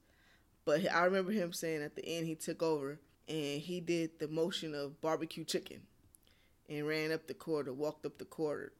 but 0.64 0.90
I 0.92 1.04
remember 1.04 1.32
him 1.32 1.52
saying 1.52 1.82
at 1.82 1.97
the 1.97 2.06
end 2.06 2.26
he 2.26 2.35
took 2.35 2.62
over 2.62 3.00
and 3.28 3.61
he 3.61 3.80
did 3.80 4.18
the 4.18 4.28
motion 4.28 4.75
of 4.75 5.00
barbecue 5.00 5.44
chicken 5.44 5.82
and 6.68 6.87
ran 6.87 7.12
up 7.12 7.26
the 7.26 7.35
court 7.35 7.68
or 7.68 7.73
walked 7.73 8.06
up 8.06 8.18
the 8.18 8.25
court, 8.25 8.75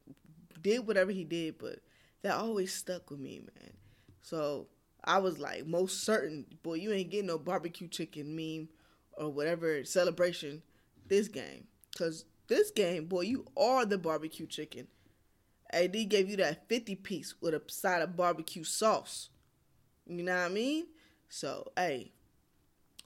did 0.61 0.87
whatever 0.87 1.11
he 1.11 1.23
did, 1.23 1.57
but 1.57 1.79
that 2.21 2.35
always 2.35 2.73
stuck 2.73 3.09
with 3.09 3.19
me, 3.19 3.39
man. 3.39 3.73
So 4.21 4.67
I 5.03 5.17
was 5.17 5.39
like 5.39 5.67
most 5.67 6.03
certain, 6.03 6.45
boy, 6.63 6.75
you 6.75 6.93
ain't 6.93 7.11
getting 7.11 7.27
no 7.27 7.37
barbecue 7.37 7.89
chicken 7.89 8.35
meme 8.35 8.69
or 9.17 9.29
whatever 9.29 9.83
celebration 9.83 10.61
this 11.07 11.27
game. 11.27 11.67
Cause 11.97 12.25
this 12.47 12.71
game, 12.71 13.05
boy, 13.05 13.21
you 13.21 13.45
are 13.57 13.85
the 13.85 13.97
barbecue 13.97 14.47
chicken. 14.47 14.87
AD 15.71 15.93
gave 16.09 16.29
you 16.29 16.37
that 16.37 16.67
50 16.69 16.95
piece 16.95 17.35
with 17.41 17.53
a 17.53 17.61
side 17.67 18.01
of 18.01 18.15
barbecue 18.15 18.63
sauce. 18.63 19.29
You 20.05 20.23
know 20.23 20.35
what 20.35 20.45
I 20.45 20.49
mean? 20.49 20.85
So, 21.29 21.71
hey, 21.75 22.11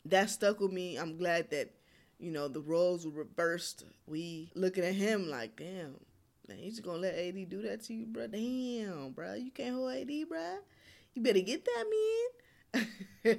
that 0.06 0.30
stuck 0.30 0.60
with 0.60 0.72
me. 0.72 0.98
I'm 0.98 1.18
glad 1.18 1.50
that, 1.52 1.72
you 2.20 2.32
know, 2.32 2.48
the 2.48 2.60
roles 2.60 3.06
were 3.06 3.12
reversed. 3.12 3.86
We 4.06 4.52
looking 4.56 4.84
at 4.84 4.96
him 4.96 5.30
like, 5.30 5.56
damn, 5.56 5.96
man, 6.48 6.60
you 6.60 6.70
just 6.70 6.84
gonna 6.84 6.98
let 6.98 7.16
AD 7.16 7.50
do 7.50 7.62
that 7.64 7.84
to 7.86 7.94
you, 7.94 8.06
bro? 8.06 8.28
Damn, 8.28 9.12
bro, 9.12 9.36
you 9.36 9.52
can't 9.52 9.76
hold 9.76 9.94
AD, 9.94 10.12
bro. 10.28 10.58
You 11.14 11.22
better 11.22 11.40
get 11.40 11.66
that 11.66 11.86
man. 12.74 12.88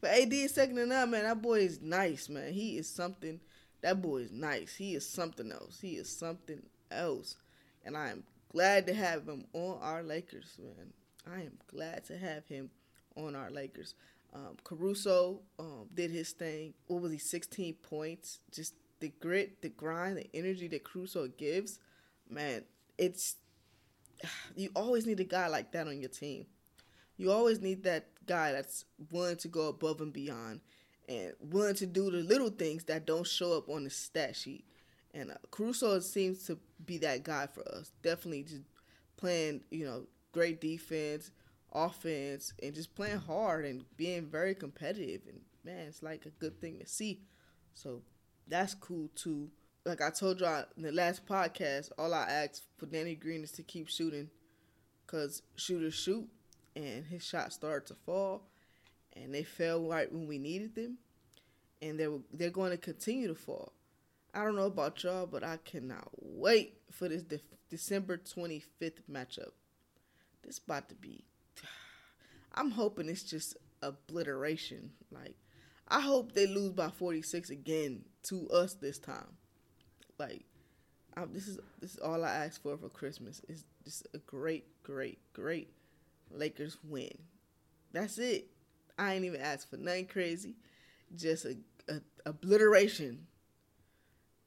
but 0.00 0.10
AD 0.10 0.32
is 0.32 0.54
second 0.54 0.76
to 0.76 0.86
none, 0.86 1.10
man. 1.10 1.24
That 1.24 1.42
boy 1.42 1.60
is 1.60 1.80
nice, 1.80 2.28
man. 2.28 2.52
He 2.52 2.78
is 2.78 2.88
something. 2.88 3.40
That 3.84 4.00
boy 4.00 4.22
is 4.22 4.32
nice. 4.32 4.74
He 4.74 4.94
is 4.94 5.06
something 5.06 5.52
else. 5.52 5.78
He 5.78 5.96
is 5.96 6.08
something 6.08 6.62
else. 6.90 7.36
And 7.84 7.98
I 7.98 8.08
am 8.08 8.24
glad 8.50 8.86
to 8.86 8.94
have 8.94 9.28
him 9.28 9.44
on 9.52 9.78
our 9.82 10.02
Lakers, 10.02 10.56
man. 10.58 10.94
I 11.30 11.42
am 11.42 11.58
glad 11.66 12.02
to 12.06 12.16
have 12.16 12.46
him 12.46 12.70
on 13.14 13.36
our 13.36 13.50
Lakers. 13.50 13.92
Um, 14.32 14.56
Caruso 14.64 15.42
um, 15.58 15.88
did 15.92 16.10
his 16.10 16.30
thing. 16.32 16.72
What 16.86 17.02
was 17.02 17.12
he? 17.12 17.18
16 17.18 17.74
points. 17.82 18.38
Just 18.50 18.72
the 19.00 19.12
grit, 19.20 19.60
the 19.60 19.68
grind, 19.68 20.16
the 20.16 20.30
energy 20.32 20.66
that 20.68 20.84
Caruso 20.84 21.28
gives. 21.28 21.78
Man, 22.26 22.64
it's 22.96 23.36
you 24.56 24.70
always 24.74 25.04
need 25.04 25.20
a 25.20 25.24
guy 25.24 25.48
like 25.48 25.72
that 25.72 25.88
on 25.88 26.00
your 26.00 26.08
team. 26.08 26.46
You 27.18 27.32
always 27.32 27.60
need 27.60 27.82
that 27.82 28.06
guy 28.24 28.52
that's 28.52 28.86
willing 29.12 29.36
to 29.36 29.48
go 29.48 29.68
above 29.68 30.00
and 30.00 30.10
beyond 30.10 30.60
and 31.08 31.32
willing 31.40 31.74
to 31.76 31.86
do 31.86 32.10
the 32.10 32.18
little 32.18 32.50
things 32.50 32.84
that 32.84 33.06
don't 33.06 33.26
show 33.26 33.56
up 33.56 33.68
on 33.68 33.84
the 33.84 33.90
stat 33.90 34.36
sheet. 34.36 34.64
And 35.12 35.30
uh, 35.30 35.34
Caruso 35.50 36.00
seems 36.00 36.44
to 36.46 36.58
be 36.84 36.98
that 36.98 37.22
guy 37.22 37.46
for 37.46 37.66
us. 37.68 37.92
Definitely 38.02 38.44
just 38.44 38.62
playing, 39.16 39.62
you 39.70 39.84
know, 39.84 40.06
great 40.32 40.60
defense, 40.60 41.30
offense 41.72 42.52
and 42.62 42.74
just 42.74 42.94
playing 42.94 43.18
hard 43.18 43.64
and 43.64 43.84
being 43.96 44.26
very 44.26 44.54
competitive. 44.54 45.22
And 45.28 45.40
man, 45.64 45.88
it's 45.88 46.02
like 46.02 46.26
a 46.26 46.30
good 46.30 46.60
thing 46.60 46.78
to 46.78 46.86
see. 46.86 47.20
So 47.74 48.02
that's 48.46 48.74
cool 48.74 49.08
too. 49.14 49.50
Like 49.84 50.00
I 50.00 50.10
told 50.10 50.40
y'all 50.40 50.64
in 50.76 50.82
the 50.82 50.92
last 50.92 51.26
podcast, 51.26 51.90
all 51.98 52.14
I 52.14 52.22
asked 52.22 52.62
for 52.78 52.86
Danny 52.86 53.14
Green 53.14 53.42
is 53.42 53.52
to 53.52 53.62
keep 53.62 53.88
shooting 53.88 54.30
because 55.06 55.42
shooters 55.56 55.94
shoot 55.94 56.28
and 56.74 57.04
his 57.04 57.24
shots 57.24 57.56
started 57.56 57.86
to 57.88 57.94
fall 57.94 58.42
and 59.16 59.34
they 59.34 59.42
fell 59.42 59.82
right 59.88 60.10
when 60.12 60.26
we 60.26 60.38
needed 60.38 60.74
them 60.74 60.98
and 61.82 61.98
they're, 61.98 62.18
they're 62.32 62.50
going 62.50 62.70
to 62.70 62.76
continue 62.76 63.28
to 63.28 63.34
fall. 63.34 63.72
I 64.32 64.42
don't 64.42 64.56
know 64.56 64.66
about 64.66 65.02
y'all, 65.04 65.26
but 65.26 65.44
I 65.44 65.58
cannot 65.58 66.08
wait 66.20 66.78
for 66.90 67.08
this 67.08 67.22
de- 67.22 67.40
December 67.70 68.16
25th 68.16 69.02
matchup. 69.10 69.52
This 70.42 70.58
about 70.58 70.88
to 70.88 70.94
be 70.94 71.24
I'm 72.54 72.72
hoping 72.72 73.08
it's 73.08 73.22
just 73.22 73.56
obliteration. 73.82 74.90
Like, 75.10 75.36
I 75.88 76.00
hope 76.00 76.32
they 76.32 76.46
lose 76.46 76.72
by 76.72 76.90
46 76.90 77.50
again 77.50 78.04
to 78.24 78.48
us 78.50 78.74
this 78.74 78.98
time. 78.98 79.36
Like, 80.18 80.44
I, 81.16 81.26
this 81.26 81.46
is 81.46 81.58
this 81.80 81.92
is 81.92 81.98
all 81.98 82.24
I 82.24 82.30
ask 82.30 82.62
for 82.62 82.76
for 82.76 82.88
Christmas. 82.88 83.40
Is 83.48 83.64
just 83.84 84.06
a 84.14 84.18
great, 84.18 84.64
great, 84.82 85.18
great 85.32 85.70
Lakers 86.30 86.76
win. 86.82 87.16
That's 87.92 88.18
it. 88.18 88.48
I 88.98 89.14
ain't 89.14 89.24
even 89.24 89.40
asked 89.40 89.70
for 89.70 89.76
nothing 89.76 90.06
crazy. 90.06 90.54
Just 91.14 91.44
a, 91.44 91.56
a 91.88 92.00
obliteration 92.26 93.26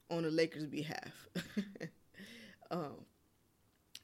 on 0.09 0.23
the 0.23 0.31
Lakers' 0.31 0.67
behalf. 0.67 1.27
um, 2.71 3.05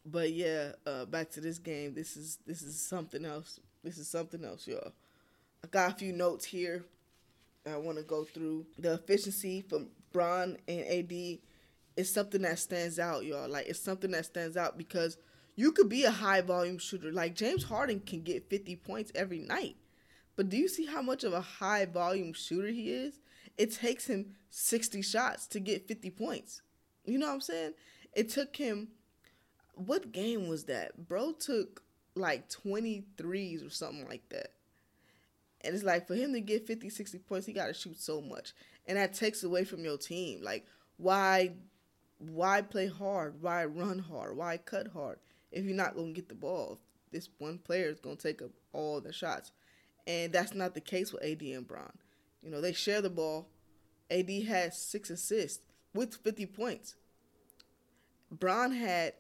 but 0.06 0.34
yeah, 0.34 0.74
uh, 0.86 1.06
back 1.06 1.32
to 1.32 1.42
this 1.42 1.60
game. 1.60 1.94
This 1.94 2.18
is 2.18 2.40
this 2.46 2.62
is 2.62 2.80
something 2.80 3.26
else. 3.26 3.60
This 3.84 3.98
is 3.98 4.08
something 4.08 4.44
else, 4.44 4.68
y'all. 4.68 4.92
I 5.64 5.68
got 5.68 5.94
a 5.94 5.96
few 5.96 6.12
notes 6.12 6.46
here. 6.46 6.84
I 7.66 7.78
want 7.78 7.98
to 7.98 8.04
go 8.04 8.26
through 8.26 8.66
the 8.78 8.94
efficiency 8.94 9.62
from 9.62 9.88
Bron 10.12 10.58
and 10.68 10.82
AD 10.82 11.40
It's 11.96 12.10
something 12.10 12.42
that 12.42 12.60
stands 12.60 13.00
out, 13.00 13.24
y'all. 13.26 13.50
Like 13.50 13.68
it's 13.68 13.80
something 13.80 14.12
that 14.12 14.26
stands 14.26 14.58
out 14.58 14.78
because 14.78 15.18
you 15.56 15.72
could 15.72 15.88
be 15.88 16.04
a 16.04 16.12
high 16.12 16.42
volume 16.42 16.78
shooter. 16.78 17.12
Like 17.12 17.36
James 17.36 17.64
Harden 17.64 18.02
can 18.02 18.22
get 18.22 18.50
50 18.50 18.76
points 18.78 19.12
every 19.16 19.40
night. 19.40 19.78
But 20.36 20.50
do 20.50 20.58
you 20.58 20.68
see 20.68 20.86
how 20.86 21.02
much 21.02 21.24
of 21.24 21.34
a 21.34 21.42
high 21.42 21.86
volume 21.86 22.34
shooter 22.34 22.68
he 22.68 22.92
is? 22.92 23.20
It 23.58 23.72
takes 23.72 24.08
him 24.08 24.36
60 24.50 25.02
shots 25.02 25.48
to 25.48 25.60
get 25.60 25.88
50 25.88 26.10
points. 26.12 26.62
You 27.06 27.18
know 27.20 27.28
what 27.28 27.34
I'm 27.34 27.42
saying? 27.42 27.74
It 28.14 28.30
took 28.30 28.56
him 28.56 28.90
what 29.76 30.12
game 30.12 30.48
was 30.48 30.66
that? 30.66 31.08
Bro 31.08 31.34
took 31.34 31.84
like 32.16 32.50
23s 32.50 33.66
or 33.66 33.70
something 33.70 34.08
like 34.08 34.28
that. 34.30 34.54
And 35.62 35.74
it's 35.74 35.84
like 35.84 36.08
for 36.08 36.16
him 36.16 36.34
to 36.34 36.42
get 36.42 36.68
50, 36.68 36.90
60 36.90 37.20
points, 37.20 37.48
he 37.48 37.54
got 37.54 37.68
to 37.68 37.74
shoot 37.74 38.00
so 38.00 38.22
much. 38.22 38.54
And 38.86 38.98
that 38.98 39.14
takes 39.14 39.44
away 39.44 39.64
from 39.64 39.84
your 39.84 39.98
team. 39.98 40.42
Like 40.44 40.66
why 40.98 41.54
why 42.20 42.62
play 42.62 42.88
hard? 42.88 43.42
Why 43.42 43.66
run 43.66 44.00
hard? 44.00 44.38
Why 44.38 44.58
cut 44.58 44.88
hard 44.88 45.20
if 45.52 45.66
you're 45.66 45.76
not 45.76 45.96
going 45.96 46.14
to 46.14 46.20
get 46.20 46.30
the 46.30 46.36
ball? 46.36 46.80
This 47.12 47.30
one 47.38 47.58
player 47.60 47.90
is 47.90 48.00
going 48.00 48.18
to 48.18 48.24
take 48.24 48.42
up 48.42 48.52
all 48.72 49.02
the 49.02 49.14
shots. 49.14 49.52
And 50.06 50.34
that's 50.34 50.54
not 50.54 50.74
the 50.74 50.82
case 50.82 51.14
with 51.14 51.24
AD 51.24 51.42
and 51.42 51.68
Bron. 51.68 51.92
You 52.42 52.50
know, 52.50 52.62
they 52.62 52.74
share 52.74 53.02
the 53.02 53.10
ball. 53.10 53.48
AD 54.12 54.30
had 54.48 54.74
6 54.74 55.10
assists 55.10 55.62
with 55.94 56.16
50 56.16 56.46
points. 56.48 56.96
Bron 58.30 58.72
had 58.74 59.14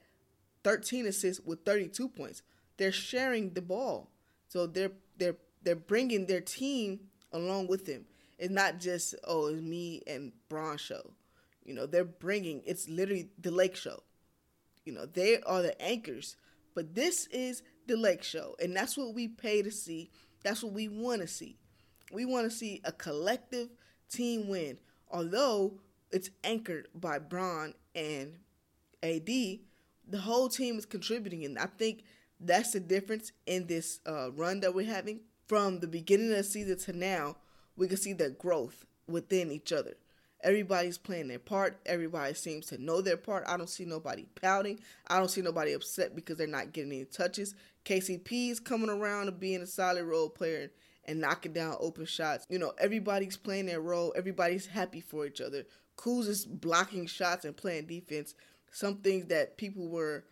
13 0.63 1.05
assists 1.05 1.43
with 1.45 1.63
32 1.65 2.09
points 2.09 2.41
they're 2.77 2.91
sharing 2.91 3.53
the 3.53 3.61
ball. 3.61 4.09
So 4.47 4.67
they're 4.67 4.91
they're 5.17 5.37
they're 5.63 5.75
bringing 5.75 6.25
their 6.25 6.41
team 6.41 6.99
along 7.31 7.67
with 7.67 7.85
them. 7.85 8.05
It's 8.37 8.53
not 8.53 8.79
just 8.79 9.15
oh, 9.25 9.47
it's 9.47 9.61
me 9.61 10.01
and 10.07 10.31
Bron 10.49 10.77
show. 10.77 11.11
You 11.63 11.73
know, 11.73 11.85
they're 11.85 12.03
bringing 12.03 12.61
it's 12.65 12.89
literally 12.89 13.29
the 13.39 13.51
Lake 13.51 13.75
show. 13.75 14.03
You 14.85 14.93
know, 14.93 15.05
they 15.05 15.39
are 15.41 15.61
the 15.61 15.81
anchors, 15.81 16.35
but 16.75 16.93
this 16.93 17.27
is 17.27 17.63
the 17.87 17.95
Lake 17.95 18.23
show, 18.23 18.55
and 18.61 18.75
that's 18.75 18.97
what 18.97 19.13
we 19.13 19.27
pay 19.27 19.61
to 19.61 19.71
see. 19.71 20.11
That's 20.43 20.63
what 20.63 20.73
we 20.73 20.87
want 20.87 21.21
to 21.21 21.27
see. 21.27 21.57
We 22.11 22.25
want 22.25 22.49
to 22.49 22.55
see 22.55 22.81
a 22.83 22.91
collective 22.91 23.69
team 24.09 24.47
win. 24.47 24.77
Although 25.09 25.79
it's 26.11 26.29
anchored 26.43 26.87
by 26.93 27.19
Bron 27.19 27.73
and 27.95 28.37
AD, 29.01 29.25
the 29.25 30.19
whole 30.19 30.49
team 30.49 30.77
is 30.77 30.85
contributing, 30.85 31.45
and 31.45 31.57
I 31.57 31.65
think 31.65 32.03
that's 32.39 32.71
the 32.71 32.79
difference 32.79 33.31
in 33.45 33.67
this 33.67 33.99
uh, 34.05 34.31
run 34.31 34.59
that 34.59 34.75
we're 34.75 34.85
having. 34.85 35.21
From 35.47 35.79
the 35.79 35.87
beginning 35.87 36.31
of 36.31 36.37
the 36.37 36.43
season 36.43 36.77
to 36.79 36.93
now, 36.93 37.37
we 37.75 37.87
can 37.87 37.97
see 37.97 38.13
the 38.13 38.29
growth 38.29 38.85
within 39.07 39.51
each 39.51 39.71
other. 39.71 39.95
Everybody's 40.43 40.97
playing 40.97 41.29
their 41.29 41.39
part. 41.39 41.79
Everybody 41.85 42.33
seems 42.33 42.65
to 42.67 42.81
know 42.81 43.01
their 43.01 43.17
part. 43.17 43.45
I 43.47 43.57
don't 43.57 43.69
see 43.69 43.85
nobody 43.85 44.25
pouting. 44.39 44.79
I 45.07 45.17
don't 45.17 45.31
see 45.31 45.41
nobody 45.41 45.73
upset 45.73 46.15
because 46.15 46.37
they're 46.37 46.47
not 46.47 46.73
getting 46.73 46.91
any 46.91 47.05
touches. 47.05 47.55
KCP 47.85 48.51
is 48.51 48.59
coming 48.59 48.89
around 48.89 49.29
and 49.29 49.39
being 49.39 49.61
a 49.61 49.67
solid 49.67 50.03
role 50.03 50.29
player 50.29 50.71
and 51.05 51.19
knocking 51.19 51.53
down 51.53 51.75
open 51.79 52.05
shots. 52.05 52.45
You 52.49 52.59
know, 52.59 52.73
everybody's 52.77 53.37
playing 53.37 53.65
their 53.65 53.81
role. 53.81 54.13
Everybody's 54.15 54.67
happy 54.67 55.01
for 55.01 55.25
each 55.25 55.41
other. 55.41 55.65
Kuz 55.97 56.27
is 56.27 56.45
blocking 56.45 57.07
shots 57.07 57.45
and 57.45 57.55
playing 57.55 57.87
defense. 57.87 58.35
Some 58.71 58.97
things 58.97 59.27
that 59.27 59.57
people 59.57 59.87
were 59.87 60.25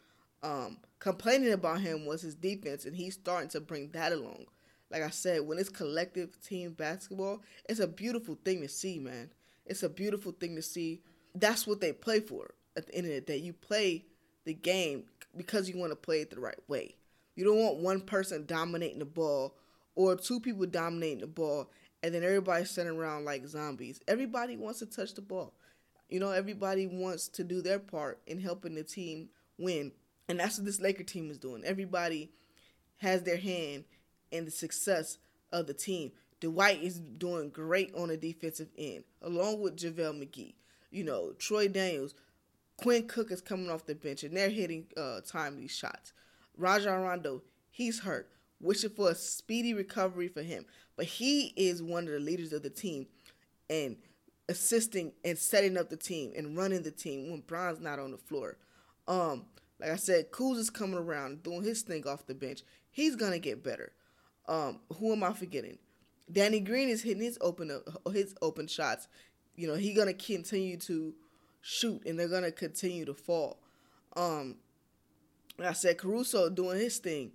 um, 0.44 0.77
complaining 1.00 1.53
about 1.53 1.82
him 1.82 2.06
was 2.06 2.22
his 2.22 2.36
defense, 2.36 2.86
and 2.86 2.96
he's 2.96 3.13
starting 3.13 3.50
to 3.50 3.62
bring 3.62 3.89
that 3.91 4.12
along. 4.12 4.46
Like 4.89 5.03
I 5.03 5.10
said, 5.10 5.41
when 5.41 5.58
it's 5.58 5.70
collective 5.70 6.41
team 6.41 6.74
basketball, 6.74 7.41
it's 7.70 7.80
a 7.80 7.88
beautiful 7.88 8.38
thing 8.44 8.62
to 8.62 8.68
see, 8.68 9.00
man. 9.00 9.30
It's 9.65 9.84
a 9.84 9.89
beautiful 9.89 10.32
thing 10.32 10.56
to 10.56 10.62
see. 10.62 11.01
That's 11.36 11.65
what 11.65 11.82
they 11.82 11.94
play 11.94 12.20
for 12.20 12.53
at 12.75 12.88
the 12.88 12.96
end 12.96 13.08
of 13.08 13.13
the 13.13 13.22
day. 13.22 13.38
You 13.38 13.53
play 13.53 14.06
the 14.46 14.53
game 14.53 15.06
because 15.36 15.70
you 15.70 15.77
want 15.77 15.91
to 15.91 15.96
play 15.96 16.22
it 16.22 16.32
the 16.32 16.39
right 16.39 16.60
way. 16.68 16.96
You 17.36 17.46
don't 17.46 17.60
want 17.60 17.77
one 17.77 18.01
person 18.01 18.46
dominating 18.46 19.00
the 19.00 19.06
ball 19.06 19.56
or 19.96 20.15
two 20.15 20.39
people 20.39 20.65
dominating 20.65 21.20
the 21.20 21.27
ball 21.27 21.70
and 22.03 22.13
then 22.13 22.24
everybody 22.24 22.65
sitting 22.65 22.98
around 22.98 23.25
like 23.25 23.46
zombies. 23.46 24.01
Everybody 24.08 24.58
wants 24.58 24.80
to 24.80 24.86
touch 24.86 25.13
the 25.13 25.22
ball. 25.22 25.53
You 26.10 26.20
know, 26.20 26.32
everybody 26.32 26.88
wants 26.88 27.27
to 27.30 27.44
do 27.44 27.62
their 27.62 27.80
part 27.80 28.20
in 28.27 28.39
helping 28.39 28.75
the 28.75 28.84
team 28.84 29.30
win. 29.58 29.91
And 30.27 30.39
that's 30.39 30.58
what 30.58 30.65
this 30.65 30.82
Laker 30.82 31.03
team 31.03 31.30
is 31.30 31.38
doing. 31.38 31.63
Everybody 31.63 32.32
has 32.98 33.24
their 33.24 33.38
hand 33.38 33.86
in 34.32 34.46
the 34.46 34.51
success 34.51 35.18
of 35.51 35.68
the 35.68 35.74
team. 35.74 36.12
Dwight 36.42 36.82
is 36.84 37.00
doing 37.00 37.50
great 37.50 37.94
on 37.96 38.10
the 38.10 38.18
defensive 38.18 38.70
end, 38.78 39.04
along 39.22 39.62
with 39.62 39.78
JaVale 39.78 40.20
McGee. 40.20 40.56
You 40.90 41.06
know, 41.06 41.32
Troy 41.40 41.68
Daniels, 41.68 42.16
Quinn 42.78 43.08
Cook 43.08 43.32
is 43.32 43.42
coming 43.42 43.70
off 43.70 43.86
the 43.86 43.96
bench, 43.96 44.24
and 44.24 44.36
they're 44.36 44.50
hitting 44.50 44.88
uh, 44.98 45.22
timely 45.26 45.68
shots. 45.68 46.14
Rajon 46.58 47.02
Rondo, 47.02 47.44
he's 47.70 48.00
hurt. 48.00 48.30
Wishing 48.60 48.90
for 48.90 49.12
a 49.12 49.16
speedy 49.16 49.74
recovery 49.74 50.28
for 50.28 50.42
him. 50.42 50.66
But 50.96 51.06
he 51.06 51.54
is 51.56 51.82
one 51.82 52.06
of 52.06 52.14
the 52.14 52.20
leaders 52.20 52.54
of 52.54 52.64
the 52.64 52.70
team 52.70 53.08
and 53.70 53.98
assisting 54.50 55.14
and 55.24 55.38
setting 55.38 55.78
up 55.78 55.90
the 55.90 55.98
team 55.98 56.34
and 56.36 56.58
running 56.58 56.84
the 56.84 56.92
team 56.92 57.32
when 57.32 57.42
Bron's 57.42 57.80
not 57.80 58.00
on 58.00 58.12
the 58.12 58.18
floor. 58.18 58.58
Um, 59.08 59.46
like 59.80 59.92
I 59.92 59.96
said, 59.96 60.32
Kuz 60.32 60.58
is 60.58 60.70
coming 60.70 60.98
around 60.98 61.44
doing 61.44 61.64
his 61.64 61.82
thing 61.82 62.06
off 62.08 62.28
the 62.28 62.36
bench. 62.36 62.62
He's 62.92 63.16
gonna 63.16 63.40
get 63.40 63.64
better. 63.64 63.94
Um, 64.48 64.80
who 64.98 65.12
am 65.14 65.24
I 65.24 65.34
forgetting? 65.34 65.80
Danny 66.32 66.60
Green 66.60 66.90
is 66.90 67.02
hitting 67.02 67.24
his 67.24 67.38
open 67.42 67.82
his 68.12 68.36
open 68.42 68.68
shots. 68.68 69.08
You 69.56 69.68
know, 69.68 69.76
he's 69.76 69.98
gonna 69.98 70.14
continue 70.14 70.78
to 70.78 71.14
shoot 71.62 72.06
and 72.06 72.18
they're 72.18 72.28
gonna 72.28 72.52
continue 72.52 73.06
to 73.06 73.14
fall. 73.14 73.60
Um, 74.16 74.58
I 75.60 75.74
said, 75.74 75.98
Caruso 75.98 76.50
doing 76.50 76.80
his 76.80 76.98
thing, 76.98 77.32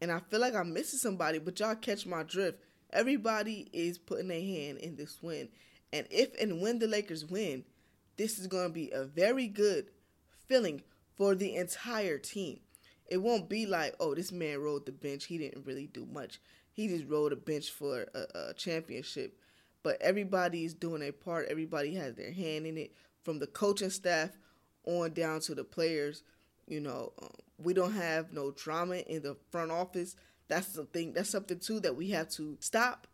and 0.00 0.10
I 0.12 0.20
feel 0.20 0.40
like 0.40 0.54
I'm 0.54 0.72
missing 0.72 0.98
somebody, 0.98 1.38
but 1.38 1.58
y'all 1.60 1.74
catch 1.74 2.06
my 2.06 2.22
drift. 2.22 2.58
Everybody 2.92 3.68
is 3.72 3.98
putting 3.98 4.28
their 4.28 4.40
hand 4.40 4.78
in 4.78 4.96
this 4.96 5.18
win, 5.22 5.48
and 5.92 6.06
if 6.10 6.40
and 6.40 6.60
when 6.60 6.78
the 6.78 6.86
Lakers 6.86 7.24
win, 7.24 7.64
this 8.16 8.38
is 8.38 8.46
gonna 8.46 8.70
be 8.70 8.90
a 8.90 9.04
very 9.04 9.48
good 9.48 9.90
feeling 10.48 10.82
for 11.16 11.34
the 11.34 11.56
entire 11.56 12.18
team. 12.18 12.60
It 13.06 13.18
won't 13.18 13.48
be 13.48 13.66
like, 13.66 13.94
oh, 14.00 14.14
this 14.14 14.32
man 14.32 14.60
rode 14.60 14.86
the 14.86 14.92
bench. 14.92 15.26
He 15.26 15.38
didn't 15.38 15.66
really 15.66 15.86
do 15.86 16.06
much. 16.06 16.40
He 16.74 16.88
just 16.88 17.06
rode 17.08 17.32
a 17.32 17.36
bench 17.36 17.70
for 17.70 18.06
a, 18.14 18.50
a 18.50 18.54
championship. 18.54 19.38
But 19.84 20.02
everybody's 20.02 20.74
doing 20.74 21.00
their 21.00 21.12
part. 21.12 21.46
Everybody 21.48 21.94
has 21.94 22.14
their 22.14 22.32
hand 22.32 22.66
in 22.66 22.76
it, 22.76 22.92
from 23.22 23.38
the 23.38 23.46
coaching 23.46 23.90
staff 23.90 24.30
on 24.84 25.12
down 25.12 25.40
to 25.40 25.54
the 25.54 25.62
players. 25.62 26.24
You 26.66 26.80
know, 26.80 27.12
um, 27.22 27.30
we 27.58 27.74
don't 27.74 27.92
have 27.92 28.32
no 28.32 28.50
drama 28.50 28.96
in 28.96 29.22
the 29.22 29.36
front 29.50 29.70
office. 29.70 30.16
That's 30.48 30.72
the 30.72 30.84
thing. 30.84 31.12
That's 31.12 31.30
something 31.30 31.60
too 31.60 31.80
that 31.80 31.96
we 31.96 32.10
have 32.10 32.28
to 32.30 32.56
stop 32.60 33.06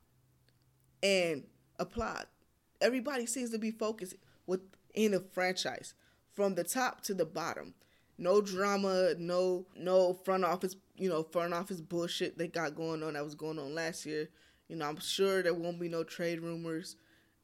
and 1.03 1.45
applaud. 1.79 2.27
Everybody 2.81 3.27
seems 3.27 3.51
to 3.51 3.59
be 3.59 3.71
focused 3.71 4.15
within 4.47 5.13
the 5.13 5.21
franchise, 5.21 5.93
from 6.33 6.55
the 6.55 6.65
top 6.65 7.03
to 7.03 7.15
the 7.15 7.27
bottom 7.27 7.75
no 8.21 8.43
drama, 8.43 9.15
no 9.19 9.67
no 9.75 10.13
front 10.13 10.45
office, 10.45 10.77
you 10.97 11.09
know, 11.09 11.23
front 11.23 11.55
office 11.55 11.81
bullshit 11.81 12.37
they 12.39 12.47
got 12.47 12.77
going 12.77 13.03
on 13.03 13.15
that 13.15 13.25
was 13.25 13.35
going 13.35 13.59
on 13.59 13.75
last 13.75 14.05
year. 14.07 14.29
You 14.69 14.77
know, 14.77 14.87
I'm 14.87 15.01
sure 15.01 15.43
there 15.43 15.55
won't 15.55 15.81
be 15.81 15.89
no 15.89 16.05
trade 16.05 16.41
rumors, 16.41 16.97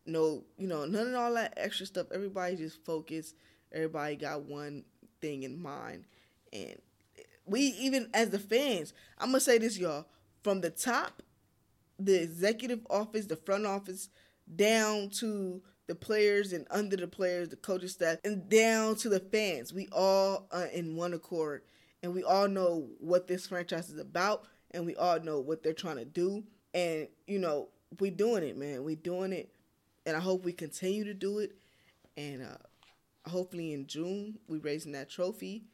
no, 0.05 0.45
you 0.59 0.69
know, 0.69 0.85
none 0.85 1.09
of 1.09 1.15
all 1.15 1.35
that 1.35 1.55
extra 1.57 1.87
stuff. 1.87 2.09
Everybody 2.13 2.57
just 2.57 2.85
focused. 2.85 3.35
Everybody 3.73 4.17
got 4.17 4.43
one 4.45 4.85
thing 5.21 5.43
in 5.43 5.61
mind, 5.61 6.05
and 6.53 6.77
we 7.47 7.61
even 7.61 8.11
as 8.13 8.31
the 8.31 8.39
fans, 8.39 8.93
I'm 9.19 9.29
gonna 9.31 9.41
say 9.41 9.59
this, 9.59 9.79
y'all, 9.79 10.07
from 10.45 10.61
the 10.61 10.71
top, 10.71 11.23
the 11.99 12.23
executive 12.23 12.87
office, 12.91 13.27
the 13.27 13.37
front 13.37 13.67
office, 13.67 14.11
down 14.55 15.09
to 15.09 15.63
the 15.87 15.95
players 15.95 16.53
and 16.53 16.67
under 16.71 16.97
the 16.97 17.07
players, 17.07 17.49
the 17.49 17.57
coaching 17.57 17.89
staff, 17.89 18.19
and 18.25 18.49
down 18.49 18.97
to 18.97 19.09
the 19.09 19.21
fans. 19.21 19.73
We 19.73 19.89
all 19.93 20.49
are 20.51 20.67
in 20.67 20.97
one 20.97 21.15
accord, 21.15 21.63
and 22.03 22.13
we 22.13 22.23
all 22.23 22.49
know 22.49 22.89
what 22.99 23.27
this 23.27 23.47
franchise 23.47 23.91
is 23.91 23.99
about, 23.99 24.47
and 24.73 24.85
we 24.85 24.97
all 24.97 25.21
know 25.21 25.41
what 25.41 25.63
they're 25.63 25.73
trying 25.73 25.97
to 25.97 26.05
do. 26.05 26.45
And 26.75 27.09
you 27.27 27.39
know, 27.39 27.69
we're 28.01 28.11
doing 28.11 28.43
it, 28.43 28.57
man. 28.57 28.85
We're 28.85 28.97
doing 28.97 29.33
it, 29.33 29.53
and 30.05 30.17
I 30.17 30.21
hope 30.21 30.45
we 30.45 30.53
continue 30.53 31.05
to 31.05 31.15
do 31.15 31.39
it. 31.39 31.53
And 32.17 32.43
uh, 32.43 33.29
hopefully 33.29 33.73
in 33.73 33.87
June 33.87 34.39
we 34.49 34.59
raising 34.59 34.93
that 34.93 35.11
trophy. 35.11 35.65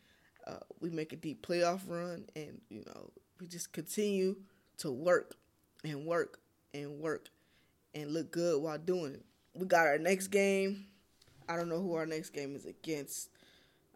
Uh, 0.47 0.57
we 0.81 0.91
make 0.91 1.13
a 1.13 1.17
deep 1.17 1.47
playoff 1.47 1.83
run, 1.87 2.25
and 2.35 2.61
you 2.69 2.83
know, 2.85 3.11
we 3.41 3.47
just 3.47 3.73
continue 3.73 4.37
to 4.79 4.91
work 4.91 5.37
and 5.85 6.05
work 6.05 6.41
and 6.75 6.99
work 6.99 7.29
and 7.95 8.13
look 8.13 8.33
good 8.33 8.61
while 8.61 8.79
doing 8.79 9.15
it 9.15 9.25
we 9.55 9.67
got 9.67 9.87
our 9.87 9.99
next 9.99 10.29
game. 10.29 10.87
I 11.49 11.57
don't 11.57 11.69
know 11.69 11.81
who 11.81 11.95
our 11.95 12.07
next 12.07 12.31
game 12.31 12.57
is 12.57 12.67
against. 12.67 13.31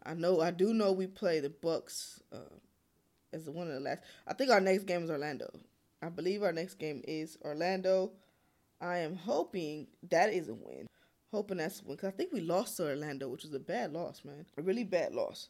I 0.05 0.13
know 0.13 0.41
I 0.41 0.51
do 0.51 0.73
know 0.73 0.91
we 0.91 1.07
play 1.07 1.39
the 1.39 1.49
Bucks 1.49 2.21
uh, 2.31 2.55
as 3.33 3.49
one 3.49 3.67
of 3.67 3.73
the 3.73 3.79
last. 3.79 4.01
I 4.27 4.33
think 4.33 4.51
our 4.51 4.61
next 4.61 4.83
game 4.83 5.03
is 5.03 5.09
Orlando. 5.09 5.49
I 6.01 6.09
believe 6.09 6.43
our 6.43 6.51
next 6.51 6.75
game 6.75 7.01
is 7.07 7.37
Orlando. 7.43 8.11
I 8.79 8.99
am 8.99 9.15
hoping 9.15 9.87
that 10.09 10.31
is 10.31 10.49
a 10.49 10.53
win. 10.53 10.87
Hoping 11.33 11.57
that's 11.57 11.81
a 11.81 11.85
win 11.85 11.95
because 11.95 12.09
I 12.09 12.15
think 12.15 12.31
we 12.31 12.41
lost 12.41 12.77
to 12.77 12.87
Orlando, 12.89 13.27
which 13.27 13.43
was 13.43 13.53
a 13.53 13.59
bad 13.59 13.93
loss, 13.93 14.23
man. 14.23 14.45
A 14.57 14.61
really 14.61 14.83
bad 14.83 15.13
loss. 15.15 15.49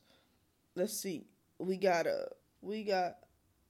Let's 0.76 0.94
see. 0.98 1.26
We 1.60 1.78
got 1.78 2.08
a 2.08 2.30
we 2.62 2.84
got 2.84 3.18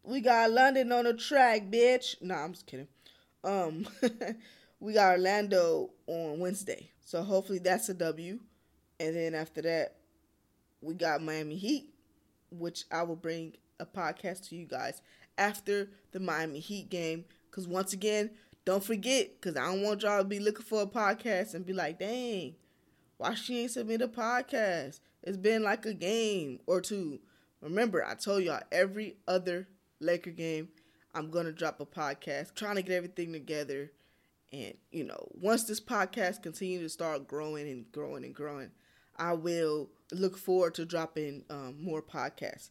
we 0.04 0.22
got 0.22 0.52
London 0.52 0.92
on 0.92 1.06
the 1.06 1.14
track, 1.14 1.64
bitch. 1.70 2.22
Nah, 2.22 2.44
I'm 2.44 2.54
just 2.54 2.68
kidding. 2.68 2.88
Um 3.44 3.88
we 4.80 4.94
got 4.94 5.14
Orlando 5.14 5.92
on 6.08 6.40
Wednesday. 6.40 6.92
So 7.02 7.24
hopefully 7.24 7.60
that's 7.60 7.90
a 7.90 7.94
W. 7.94 8.40
And 9.00 9.16
then 9.16 9.34
after 9.34 9.62
that, 9.64 9.96
we 10.82 10.94
got 10.94 11.22
Miami 11.22 11.56
Heat, 11.56 11.94
which 12.52 12.86
I 12.92 13.04
will 13.04 13.16
bring 13.16 13.56
a 13.80 13.86
podcast 13.86 14.50
to 14.50 14.56
you 14.56 14.66
guys 14.66 15.02
after 15.38 15.90
the 16.12 16.20
Miami 16.20 16.60
Heat 16.60 16.90
game. 16.90 17.26
Because 17.50 17.68
once 17.68 17.94
again, 17.94 18.32
don't 18.66 18.84
forget, 18.84 19.40
because 19.40 19.56
I 19.56 19.66
don't 19.66 19.82
want 19.82 20.04
y'all 20.04 20.20
to 20.20 20.24
be 20.28 20.40
looking 20.40 20.66
for 20.66 20.82
a 20.82 20.88
podcast 20.88 21.54
and 21.54 21.66
be 21.66 21.74
like, 21.74 22.00
dang, 22.00 22.56
why 23.18 23.34
she 23.34 23.62
ain't 23.62 23.72
submit 23.72 24.02
a 24.02 24.08
podcast? 24.08 25.00
It's 25.24 25.38
been 25.38 25.64
like 25.64 25.86
a 25.86 25.94
game 25.94 26.60
or 26.68 26.82
two. 26.82 27.20
Remember, 27.62 28.06
I 28.06 28.14
told 28.14 28.44
y'all 28.44 28.62
every 28.72 29.18
other 29.28 29.68
Laker 30.00 30.32
game, 30.32 30.70
I'm 31.16 31.32
going 31.32 31.46
to 31.46 31.52
drop 31.52 31.80
a 31.80 31.86
podcast, 31.86 32.54
trying 32.54 32.76
to 32.76 32.84
get 32.84 32.96
everything 32.96 33.32
together 33.32 33.92
and, 34.52 34.74
you 34.92 35.04
know, 35.04 35.28
once 35.34 35.66
this 35.66 35.82
podcast 35.82 36.42
continues 36.44 36.82
to 36.84 36.90
start 36.90 37.28
growing 37.28 37.68
and 37.70 37.92
growing 37.92 38.24
and 38.24 38.34
growing, 38.34 38.72
I 39.16 39.34
will 39.34 39.90
look 40.12 40.38
forward 40.38 40.76
to 40.76 40.86
dropping 40.86 41.44
um, 41.50 41.76
more 41.80 42.02
podcasts. 42.02 42.70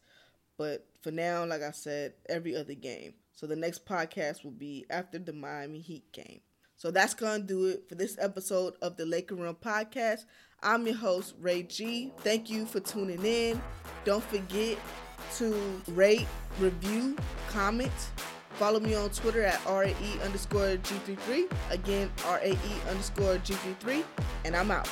But 0.57 0.87
for 1.01 1.11
now, 1.11 1.45
like 1.45 1.61
I 1.61 1.71
said, 1.71 2.13
every 2.27 2.55
other 2.55 2.73
game. 2.73 3.13
So 3.33 3.45
the 3.45 3.55
next 3.55 3.85
podcast 3.85 4.43
will 4.43 4.51
be 4.51 4.85
after 4.89 5.19
the 5.19 5.33
Miami 5.33 5.79
Heat 5.79 6.11
game. 6.11 6.41
So 6.77 6.89
that's 6.91 7.13
going 7.13 7.41
to 7.41 7.47
do 7.47 7.65
it 7.65 7.89
for 7.89 7.95
this 7.95 8.17
episode 8.19 8.73
of 8.81 8.97
the 8.97 9.05
Laker 9.05 9.35
Room 9.35 9.57
Podcast. 9.59 10.25
I'm 10.63 10.87
your 10.87 10.95
host, 10.95 11.35
Ray 11.39 11.63
G. 11.63 12.11
Thank 12.19 12.49
you 12.49 12.65
for 12.65 12.79
tuning 12.79 13.23
in. 13.23 13.61
Don't 14.05 14.23
forget 14.23 14.77
to 15.37 15.81
rate, 15.87 16.27
review, 16.59 17.15
comment, 17.49 17.91
Follow 18.57 18.79
me 18.79 18.95
on 18.95 19.11
Twitter 19.11 19.43
at 19.43 19.63
RAE 19.67 19.93
underscore 20.23 20.77
G33. 20.77 21.47
Again, 21.69 22.09
RAE 22.25 22.57
underscore 22.89 23.35
G33. 23.35 24.03
And 24.45 24.55
I'm 24.55 24.71
out. 24.71 24.89